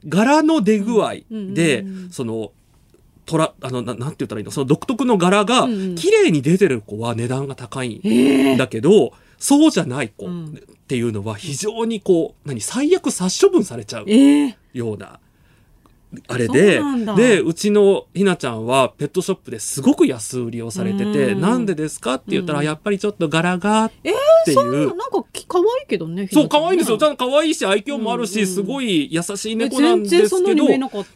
[0.06, 2.52] 柄の出具合うんうんでうんうん、その、
[3.26, 4.52] トラあのななんて言ったらいいの？
[4.52, 5.96] その独特の柄がうんうん。
[5.96, 10.46] 綺麗に出てる子は値段が高いえんだけど、そうじゃない子うん。
[10.48, 10.50] っ
[10.88, 15.20] ていうのは非常にこう何最悪殺処分されちゃうええような。
[16.28, 16.80] あれで
[17.18, 21.42] でうちのひなちゃんはペットショップですごく安売りをされててうん。
[21.42, 22.66] なんでですかって言ったらうん。
[22.66, 24.54] やっぱりちょっと柄がってえいう。
[24.54, 26.98] そうなんかき可愛いけどねそう、可愛いんですよ。
[26.98, 28.48] ちゃんんと可愛いし、愛嬌もあるし、うんうん。
[28.48, 30.66] すごい優しい猫なんですけど、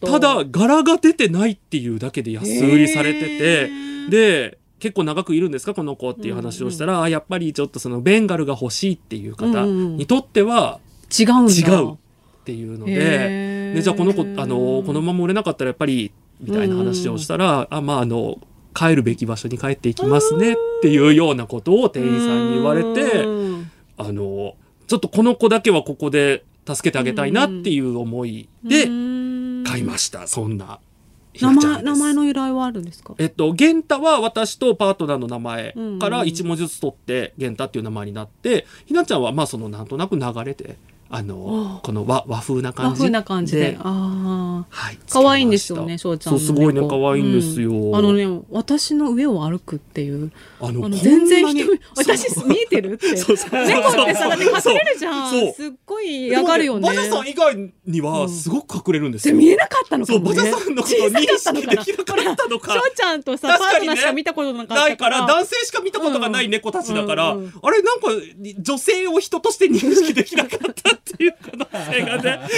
[0.01, 0.07] た。
[0.07, 4.09] ただ、柄が出てないっていうだけで安売りされてへて、ー。
[4.09, 10.79] で、結構長くいるんですかこの子っていう話をしたら、あやっぱりちょっとそのベンガルが欲しいっていう方うんうんにとっては
[11.17, 11.97] 違う違うっ
[12.43, 18.39] ていうので、へーで、じゃあこの子、あの、このまま売れなかったらやっぱり、みたいな話をしたら、あ、まああの、
[18.73, 23.71] 帰るべき場所に帰っていきますねっていうようなことを店員さんに言われて、うん。
[23.97, 24.55] あの、
[24.87, 28.85] ちょっとこの子だけはここで助けてあげたいなっていう思いで
[29.65, 30.27] 買いました。
[30.27, 30.79] そんな。
[31.33, 33.15] ひ名前名前の由来はあるんですか？
[33.17, 40.75] えっと、ゲンタは私とパートナーの名前からうん一文字ずつ取って、ゲンタっていう名前になって、ひなちゃんはまあそのなんとなく流れで、
[41.13, 44.97] あの、この和和風な感じ和風な感じでああはい。
[45.09, 47.71] 可愛いんですよね、翔ちゃんのそう、すごいね、猫可愛いんですよ。
[47.73, 50.31] うんあのね、私の上を歩くっていう。
[50.61, 51.65] あの全然人
[51.97, 53.17] 私見えてるって。
[53.17, 55.31] そうそうそう猫ってさ、だって隠れるじゃん。
[55.31, 56.87] そうすっごい嫌がるよね。
[56.87, 59.35] バジャさん以外にはすごく隠れるんですよ。
[59.35, 60.37] で見えなかったのかそう、もね。
[60.37, 62.73] バジャさんのことを認識できなかったのか。
[62.73, 67.35] 翔ちゃんとさ、パートナーしか見たことなかったないから、男性しか見たことがない猫たちだから、あ
[67.71, 68.07] れ、なんか、
[68.59, 72.39] 女性を人として認識できなかったっていう可能性がね。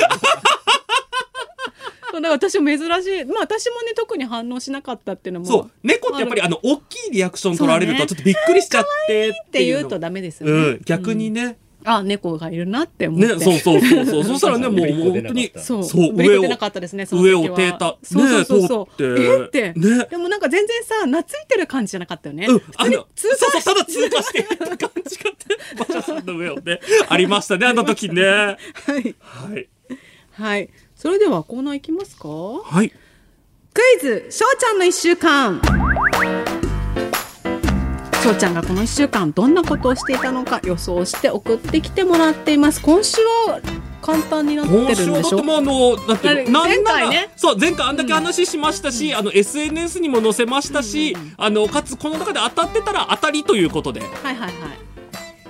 [2.13, 3.25] そうだから私も珍しい。
[3.25, 5.45] まあ私もね、特に反応しなかったっていうのも。
[5.47, 9.79] そう、猫ってやっぱりあの、大きいリアクション取られると、ちょっとびっくりしちゃってっってていうの。
[9.79, 10.53] 言うとダメですよね。
[10.53, 11.57] うん、逆にね。
[11.86, 13.36] あ、猫がいるなって思って。
[13.36, 14.23] ね、そうそうそうそう。
[14.25, 15.84] そしたらね、もう本当に、そう。
[15.84, 19.17] そう、上をなかったですね、その時は上を手た、そうそうそうそう。
[19.17, 19.73] ねえって。
[19.75, 20.07] ね。
[20.09, 22.47] でもなんか全然さ、懐いてる感じじゃなかったよね。
[22.47, 24.77] うん、普通に通過そうそう、ただ通過していった感
[25.07, 25.36] じがね、
[25.75, 28.23] 馬車さんの上をね、ありましたね、あの時ね。
[28.23, 28.55] は
[28.97, 29.15] い。
[29.19, 29.67] はい。
[30.31, 30.69] はい。
[30.95, 32.27] それではコーナーいきますか？
[32.29, 32.89] はい。
[33.73, 35.59] クイズ、しょうちゃんの一週間。
[38.24, 42.82] しょうちゃんがこの一週間どんなことをしていたのか予想して送ってきてもらっています。
[42.82, 43.59] 今週は
[44.01, 53.99] 簡単になってるんで今週はだっしてょもうあの、だって前回ねそう、前回あんだけ話しましたし、あの、SNS にも載せましたし、あの、かつこの中で当たってたら当たりということで。
[53.99, 54.51] はいはいはい。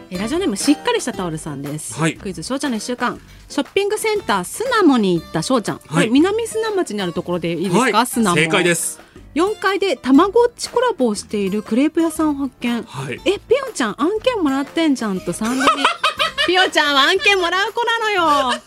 [0.09, 1.93] えラジオネームしっかりしたタオルさんです。
[1.93, 3.21] はいクイズしょうちゃんの一週間。
[3.49, 5.77] ショッピングセンター巣鴨に行ったしょうちゃん。
[5.77, 8.07] こはいれ南砂町にあるところでいいですか、はい。
[8.07, 8.35] 巣鴨。
[8.35, 9.12] 正解です。
[9.35, 12.83] 4階でたまごっちコラボをしているクレープ屋さんを発見。
[12.83, 13.19] はい。
[13.25, 15.83] え、ピヨちゃん案件もらってんじゃんと3人に。
[16.45, 18.61] ピヨちゃんは案件もらう子なのよ。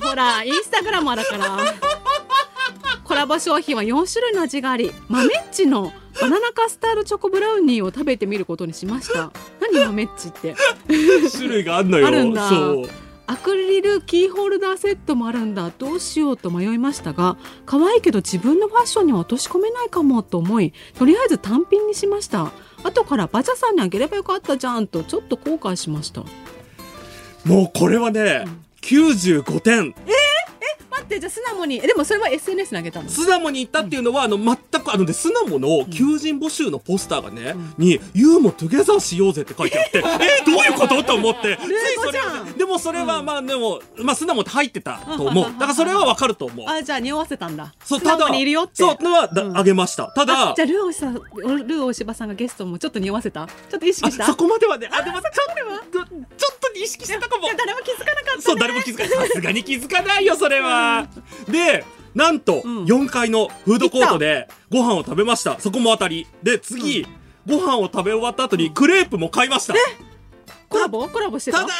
[0.00, 1.58] ほら、インスタグラマーだから。
[3.04, 9.32] コラボ商品は4種類の味があり、豆っちのバナナカスタードチョコブラウニーを食べてみることにしました。
[9.60, 10.54] 何豆っちって。
[11.32, 12.06] 種類があんのよ。
[12.06, 13.09] あるんだそう。
[13.30, 15.70] アクリルキーホルダーセットもあるんだ。
[15.78, 22.50] どうしようと迷いましたが可愛いけど自分のファッションには落とし込めないかもと思いとりあえず単品にしました。
[22.82, 26.24] 後からバジャさんにあげればよかったじゃんとちょっと後悔しました。
[27.44, 28.46] もうこれはね、
[28.82, 29.90] 95点。
[29.90, 29.96] 待
[31.10, 33.08] ってじゃあ巣鴨にえでもそれは SNS にあげたの？
[33.08, 40.04] 巣鴨に行ったっていうのは、あの、全く、あのね、巣鴨の求人募集のポスターがね、に、ユーモトゥゲザーしようぜって書いてあって、 えー
[40.46, 41.02] どういうこと？
[41.02, 42.20] と思って、ついそれ
[42.56, 45.44] でもそれは、まあでも、まあ巣鴨って入ってたと思う。
[45.44, 46.66] だからそれはわかると思う。
[46.68, 47.74] あじゃあ匂わせたんだ。
[47.84, 48.74] そう、巣ただ、鴨にいるよって。
[48.76, 50.06] そう、のは、あげました。
[50.14, 53.46] ただあ、じゃあルーおしさんルーおしばさんがゲストもちょっと匂わせた？
[53.70, 54.24] ちょっと意識した？
[54.24, 55.32] あそこまではね、あ、でもちょっ
[55.92, 57.48] と、ちょっと意識してたかも。
[57.56, 59.28] 誰も気づかなかった、ね、そう、誰も気づかない。
[59.28, 60.99] さすがに気づかないよ、それは。
[61.48, 61.84] で、
[62.14, 62.84] なんと、うん。
[62.84, 65.60] 4階のフードコートでご飯を食べました。
[65.60, 66.26] そこも当たり。
[66.42, 67.06] で、次、
[67.46, 69.74] ご飯を食べ終わった後にクレープも買いました。
[70.68, 71.08] コラボ？
[71.08, 71.60] コラボしてた？
[71.60, 71.72] ただ、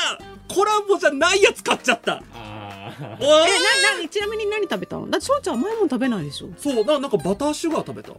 [0.49, 2.23] コラボじゃないやつ買っちゃった。
[2.35, 5.09] あおいえななちなみに何食べたの？
[5.09, 6.49] だって翔ちゃん甘いもん食べないでしょ。
[6.57, 8.13] そう、ななんかバターシュガー食べた。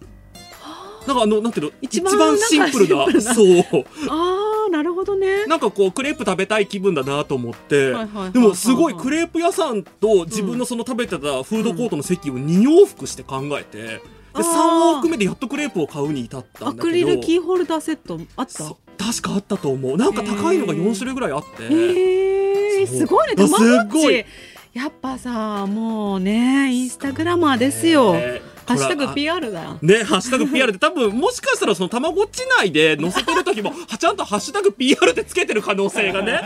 [1.08, 1.72] なんかあの、なんていうの？
[1.82, 3.22] 一番シンプルな。
[3.22, 3.86] そう。
[4.10, 5.45] あーなるほどね。
[5.47, 7.93] なんかこう、クレープ食べたい気分だなと思って。
[8.32, 14.02] でもすごいクレープ屋さんと自分のその食べてたフードコートの席を2往復して考えて、で、
[14.34, 14.45] あー3
[14.93, 16.74] 往復目でやっとクレープを買うに至ったア。
[16.74, 18.76] クリルキーホルダーセットあった？
[19.04, 19.97] 確かあったと思う。
[19.97, 21.64] なんか高いのが4種類ぐらいあって。
[21.64, 23.36] へえすごいね。
[23.36, 24.26] だたまごっち。
[24.74, 29.78] やっぱさもうねインスタグラマーですよ、ねハッシュタグ PR だよ。
[29.82, 36.41] ね、ハッシュタグ PR で多分もしかしたらそのたまごっち内で載せてる時もはちゃんとハッシュタグ PR でつけてる可能性がね。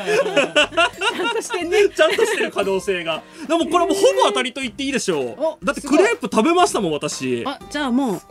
[1.16, 1.90] ちゃんとしてね。
[1.96, 3.22] ちゃんとしてる可能性が。
[3.48, 5.36] でもこれもほぼ当たりと言っていいでしょう。
[5.38, 7.44] おだってクレープ食べましたもん私。
[7.46, 8.22] あ、じゃあもう、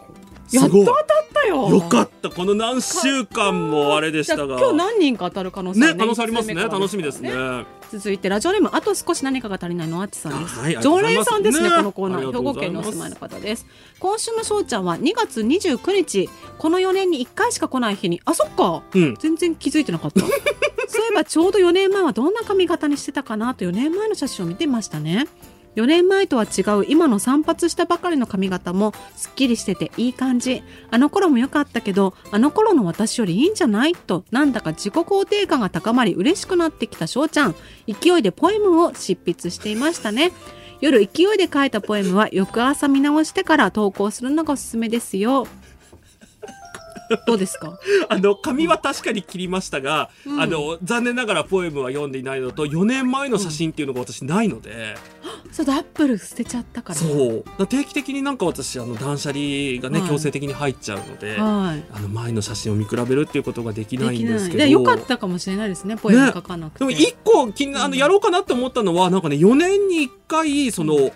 [0.55, 1.69] やっと当たったよ。
[1.69, 2.31] よかった。
[2.31, 4.59] この何週間もあれでしたが。
[4.59, 6.55] 今日何人か当たる可能性ねは可能性ありますね。
[6.55, 7.33] 一通目から楽しみですね。
[7.91, 11.77] 続いてラジオネームあと少し何かが足りないのあっちさんです、あはい常連さんですねね。
[11.77, 12.33] このコーナー。
[12.33, 13.67] 兵庫県にお住まいの方です。
[13.99, 16.29] 今週のしょうちゃんは2月29日
[16.59, 18.83] この4年に1回しか来ない日にあそっか。
[18.95, 19.15] うん。
[19.17, 20.21] 全然気づいてなかった。
[20.87, 25.27] そういえばちょうど4年前はどんな髪型にしてたかなと4年前の写真を見てましたね
[25.77, 30.63] 4年前とは違う今の散髪したばかりの髪型もすっきりしてていい感じ。
[30.91, 34.25] あの頃も良かったけどあの頃の私よりいいんじゃないと。
[34.31, 37.55] なんだか自己肯定感が高まり嬉しくなってきた翔ちゃん。
[37.87, 40.33] 勢いでポエムを執筆していましたね。
[40.81, 45.47] 夜勢いで書いたポエムは翌朝見直してから投稿するのがおすすめですよ。
[47.27, 47.79] どうですか？
[48.09, 50.41] あの紙は確かに切りましたが、うん。
[50.41, 54.97] あの残念ながらポエムは読んでいないのと4年前の写真っていうのが私ないので、
[55.53, 56.99] そうだアップル捨てちゃったから。
[56.99, 57.67] そう。
[57.67, 60.09] 定期的になんか私あの断捨離がね、はい。
[60.09, 61.85] 強制的に入っちゃうので、はい。
[61.93, 64.59] あの前の写真を見比べるっていうことができないんですけど。
[64.59, 71.11] でよかったかもしれないですねポエム書かなくて、でも一個気にあのやろうかなって思ったのはなんかね4年に1回その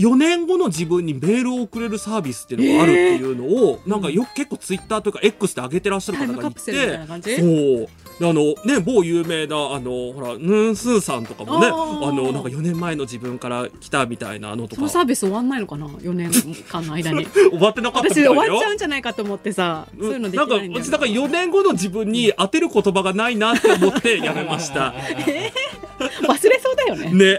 [0.00, 7.42] 4年後の自分にメールを送れるサービスっていうのがあるっていうのを、なんかよく結構ツイッターというか X で上げてらっしゃる方がいてそ
[7.84, 7.88] う。
[8.20, 16.30] であのね某有名なあのほらヌーンスーさんとかもねあのなんか4年前の自分から来たみたいなのとそのかサービス終わんないのかな？4年
[16.68, 17.26] 間の間に。
[17.32, 24.94] 終わってなかった終わっちゃうんじゃないかと思ってさそういうのできないんだよなんかうちだから4年後の自分に当てる言葉がないなって思ってやめました。
[26.22, 27.38] 忘れそうだよね。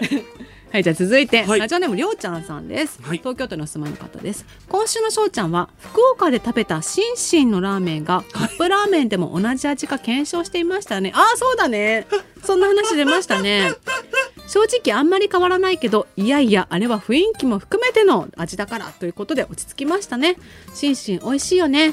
[0.72, 1.60] はいじゃあ続いて、はい。
[1.60, 3.18] ラジオネームりょうちゃんさんです、はい。
[3.18, 4.46] 東京都にお住まいの方です。
[4.70, 11.12] 今週のしょうちゃんは福岡で食べたシンシンのラーメンがカップラーメンでも同じ味か検証していましたね。
[11.14, 12.06] ああそうだね。
[12.42, 13.70] そんな話出ましたね。
[14.48, 20.36] 正直あんまり変わらないけどいやいやあれは雰囲気も含めての味だからということで落ち着きましたね。
[20.72, 21.92] シンシン美味しいよね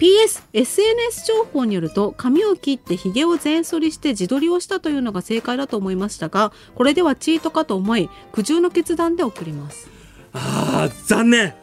[0.00, 9.88] PS SNS 情報によると髪を切ってひげを全剃りして自撮りをしたというのが正解だと思いましたがこれではチートかと思い苦渋の決断で送ります。
[10.32, 11.54] あー残念。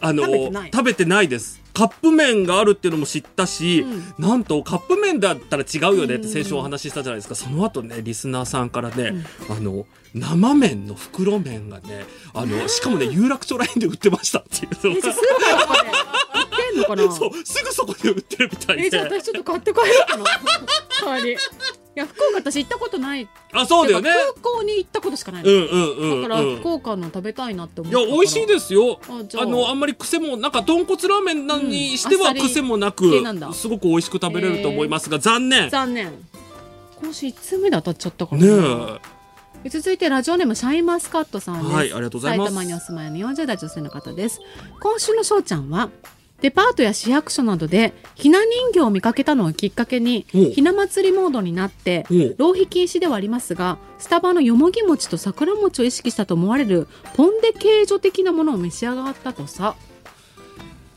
[0.00, 0.70] あの食べてない。
[0.72, 1.62] 食べてないです。
[1.72, 3.84] カップ麺があるっていうのも知ったし、
[4.16, 9.12] なんとカップ麺だったら違うよねって先週お話ししたじゃないですか、その後ねリスナーさんからね、
[9.50, 15.00] あの生麺の袋麺がねあのしかもね有楽町ラインで売ってましたっていう
[16.74, 17.10] んのかな？
[17.12, 20.24] そうすぐそこで売ってるみたいえじゃあで私ちょっと買って帰ろうかな。
[21.00, 21.32] 代わり。
[21.96, 23.28] いや福岡私行ったことない。
[23.52, 24.10] あそうだよね。
[24.10, 28.18] 空港に行ったことしかないの、うんうんうん、うん、だから福岡の食べたいなって思いやったから。
[28.18, 29.00] 美味しいですよ。
[29.08, 29.42] ああ。
[29.42, 35.64] あのあんまり癖もなんか豚骨ラーメンなにしては癖もな系なんすごく美味しく食べれると思いますが残念。
[35.64, 36.12] ね残念。
[37.00, 37.90] 今週1通目で当た。
[37.92, 39.00] っちゃったからな
[39.64, 39.70] え。
[39.70, 42.52] 続いてラジオネームシャインマスカットさんです、はいありがとうございます。
[42.52, 44.40] 埼玉にお住まいの40代女性の方です。
[44.80, 45.90] 今週のしょうちゃんは
[46.44, 52.04] デパートや市役所などでひな人形を見かけたのをきっかけにひな祭りモードになって
[52.36, 59.74] 浪費禁止ではありますがスタバのよもぎ餅と桜餅を意識したと思われるポン・デ・ケージョ的なものを召し上がったとさ。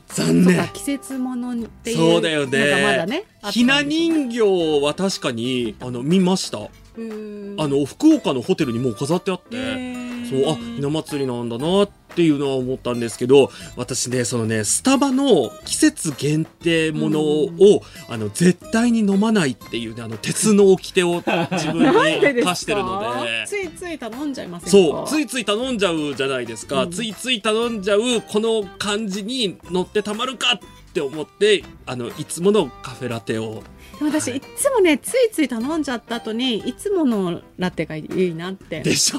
[0.08, 0.68] 残念。
[0.74, 3.06] 季節ものっていうそうだよね。
[3.06, 4.40] ねひな人形
[4.82, 6.58] は確かにあの見ました。
[6.58, 6.68] あ
[6.98, 10.08] の福岡のホテルにもう飾ってあって。
[10.28, 23.46] そうあひな祭りなんだなっていうのは思ったんですけど私ねそのねスタバの季節限定ものを、あの絶対に飲まないっていうねあの鉄の掟を自分に 課してるので。
[23.46, 24.70] ついつい頼んじゃいませんか？
[24.70, 26.90] そうついつい頼んじゃうじゃないですか、うん。
[26.90, 33.62] ついつい頼んじゃうこの感じに乗ってたまるかって思ってあのいつものカフェラテを。
[33.98, 34.40] でも私い。
[34.40, 39.18] つもねついつい頼んじゃった後にいつものラテがいいなってでしょ？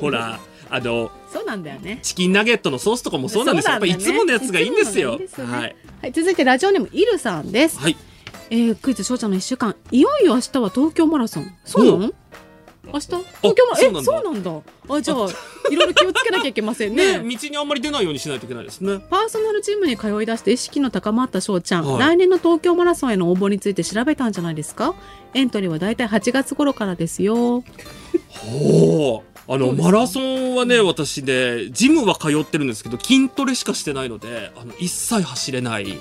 [0.00, 0.38] ほら
[0.70, 1.98] あのそうなんだよね。
[2.02, 3.66] チキンナゲットのソースとかもそうなんです。
[3.66, 5.18] よ、やっぱいつものやつがいいんですよ。
[5.18, 5.26] ね。
[5.36, 7.96] はい、はい続いてラジオネームイルさんです、はい、
[8.50, 9.74] えー、クイズ翔ちゃんの1週間。
[9.90, 11.52] いよいよ明日は東京マラソン。
[11.64, 12.12] そうなの？
[12.92, 13.06] 明日？
[13.08, 14.00] 東京マそうなんだ。
[14.00, 14.96] えそうなんだ。
[14.96, 15.16] あじゃあ
[15.70, 17.18] いろいろ気をつけなきゃいけませんね。
[17.22, 19.00] ね道にあんまり出ないようにしないといけないですね。
[19.10, 22.00] パーソナルジムに通い出して意識の高まった翔ちゃん、はい。
[22.00, 24.94] 来年の東京マラソンへの応募について調べたんじゃないですか？
[25.34, 27.62] エントリーはだいたい8月頃からですよ。
[28.28, 35.98] ほうあのマラソンはね私ねジムは通ってるんですけど筋トレしかしてないのであの一切走れない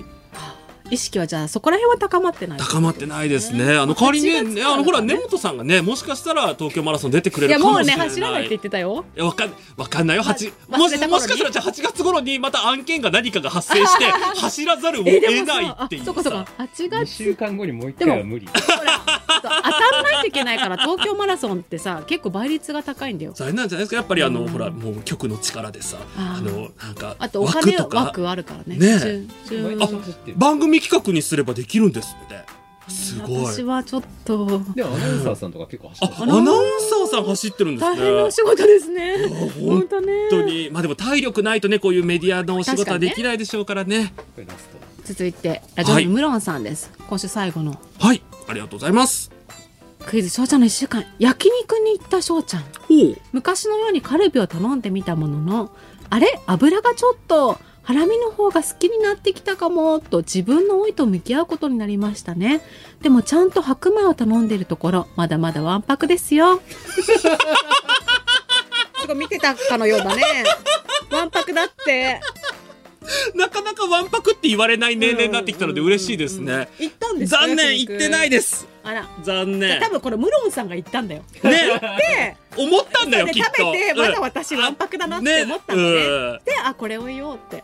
[0.91, 2.59] 意識はじゃあそこら辺は高まってない？
[2.59, 3.77] 高まってないですね。
[3.77, 8.29] あの代わりに8月ね、からあのほら根本さんがね、もしかしたら東京マラソン出てくれいやもうねるかもしれない。
[8.29, 9.05] 走らないって言ってたよ。
[9.15, 10.23] いやわかんわかんないよ。
[10.23, 14.05] 八まもしもしかしたらじゃあ8月頃にまた案件が何かが発生して
[14.39, 16.45] 走らざるを得ないっていうあそこそこさ。
[16.57, 18.47] 8 2月週間後にもう一回は無理。
[18.47, 23.31] ほら当たんないといけないから東京マラソンってさ 結構倍率が高いんだよ。
[23.35, 23.95] それなんじゃないですか。
[23.97, 24.49] やっぱりあの、うん。
[24.49, 27.99] ほらもう局の力でさ、あのなんかあとお金枠とか。
[27.99, 28.77] 枠あるからね。
[28.77, 29.27] ね
[30.35, 32.43] 番組企画にすればできるんですって。
[32.87, 33.45] すごい。
[33.45, 34.47] 私はちょっと。
[34.73, 37.97] でもアナウンサーさんとか結構走ってあ、るアナウンサーさん走ってるんですね。
[37.97, 39.27] 大変なお仕事ですね。
[39.27, 40.13] 本本当ね。
[40.31, 44.13] 本当に、まあでも体力ないとね、こういうメディアのお仕事はできないでしょうからね。
[44.15, 47.79] これラスト続いてラジオネームムロンさんです、今週最後の。
[47.99, 49.31] はい、ありがとうございます。
[50.05, 51.05] クイズ翔ちゃんの1週間。
[51.19, 52.63] 焼肉に行った翔ちゃん。
[53.31, 55.71] 昔のようにカルビを頼んでみたものの
[56.09, 56.39] あれ？
[56.47, 57.59] 油がちょっと
[57.89, 62.61] ハラミの方が好きになってきたかもと自分の老いと向き合うことになりましたね。
[63.01, 66.61] でもちゃんと白米を頼んでいるところまだまだわんぱくですよ。
[69.01, 70.21] すごい見てたかのようだね。
[71.09, 72.21] わんぱくだって。
[73.33, 76.69] なかなかわんぱくって言われない年齢になってきたので嬉しいですね。
[76.77, 77.39] 行ったんですか？
[77.47, 78.67] 残念、焼肉言ってないです。
[78.83, 79.09] あら。
[79.23, 79.79] 残念。
[79.79, 81.23] 多分これムロンさんが言ったんだよ。
[81.41, 81.49] ね、
[81.97, 83.51] で思ったんだよ、できっと。
[83.57, 84.21] 食べてまだうん。
[84.21, 85.87] 私わんぱくだなって思ったのね。
[85.87, 86.39] うん。
[86.45, 87.63] であこれを言おうって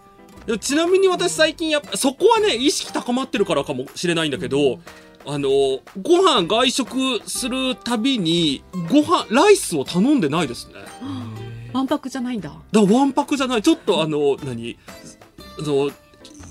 [0.59, 4.79] ちなみに私最近やっぱそこはね意識高まってるからかもしれないんだけど、
[5.25, 5.49] あの
[6.01, 10.73] ご飯外食するたびにご飯ライスを頼んでないですね。
[11.73, 12.53] わんぱくじゃないんだ。
[12.71, 13.61] だわんぱくじゃない。
[13.61, 14.77] ちょっとあの何
[15.63, 15.91] その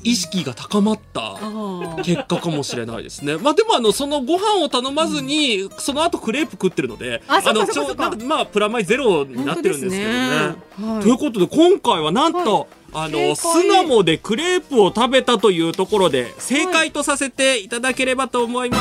[0.02, 3.38] 意識が高まったああ結果かもしれないですね。
[3.38, 7.94] まあでもあのそのご飯を頼まずに、その後クレープ食ってるので、あのちょ
[8.26, 10.96] まあプラマイゼロになってるんですけどね。
[10.96, 11.02] はい。
[11.02, 18.76] ということで今回はなんと、あの巣鴨でクレープを食べたというところで正解とさせていただければと思いま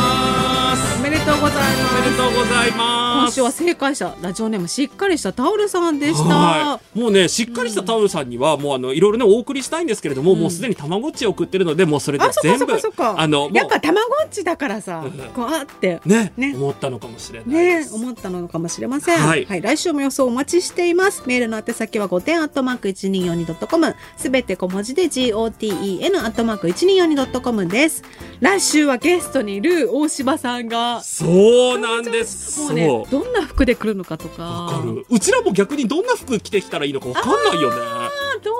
[0.75, 0.92] す。
[1.03, 1.63] おめでとうござい
[1.99, 3.03] おめでとうございます。
[3.13, 12.65] ます今週は正解者ラジオネームしっかりしたタオルさんでした、はい、もうねしっかりしたタオルさんには、もうあのいろいろねお送りしたいんですけれども、もうすでにたまごっちを送ってるのでもうそれで全部
[12.97, 15.11] あのやっぱたまごっちだからさうん。
[15.33, 16.33] こうあってね。
[16.37, 16.53] ね。
[16.55, 17.95] 思ったのかもしれないでねす。
[17.95, 19.19] 思ったのかもしれません。
[19.19, 21.23] ははいい、来週も予想お待ちしています。
[21.25, 28.03] メールの宛先は5点アットマーク 1242.com すべて小文字で GOTEN アットマーク 1242.com です。
[28.39, 32.61] 来週はゲストにいる大柴さんがそうなんです。
[32.61, 34.83] もそううねどんな服で来るのかとか。
[35.09, 37.75] うちらも逆にどんな服着てきたらいいのかわかんないよね。
[37.79, 38.09] あ
[38.43, 38.55] どう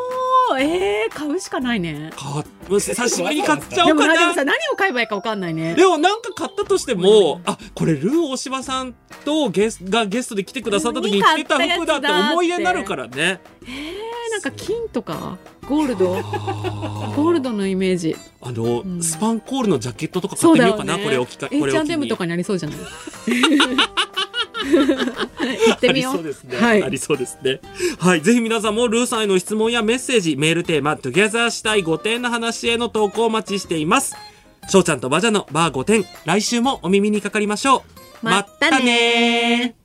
[0.60, 2.12] えー、買うしかないね。
[2.16, 4.34] か久しぶりに買っちゃおうかでもなでもな。
[4.34, 5.76] さ何を買えばいいかわかんないね。
[5.76, 8.94] でもなんか買ったとしても、あ、これルー大柴さん
[9.26, 13.42] とゲスがゲストで来てくださった時に着てた服だって思い出になるからね。
[13.64, 15.38] えー、なんか金とか
[15.68, 18.16] ゴールドゴールドのイメージ。
[18.42, 21.04] あの、んスパンコールのジャケットとか買ってみようかな、ね。
[21.04, 22.78] これを機会、これを機 H&M にとかにありそうじゃない
[25.68, 26.14] 行ってみよう。
[26.14, 26.58] ありそうですね。
[26.58, 27.60] はいありそうですね。
[28.00, 28.22] はい。
[28.22, 34.16] ぜひ皆さんもルーさんへの質問やメッセージ、メールテーマ、トゥギャザーしたい5点の話への投稿をお待ちしています。
[34.70, 37.84] 翔ちゃんとバジャのバー5点、来週もお耳にかかりましょ
[38.24, 38.26] う。
[38.26, 39.83] まったねー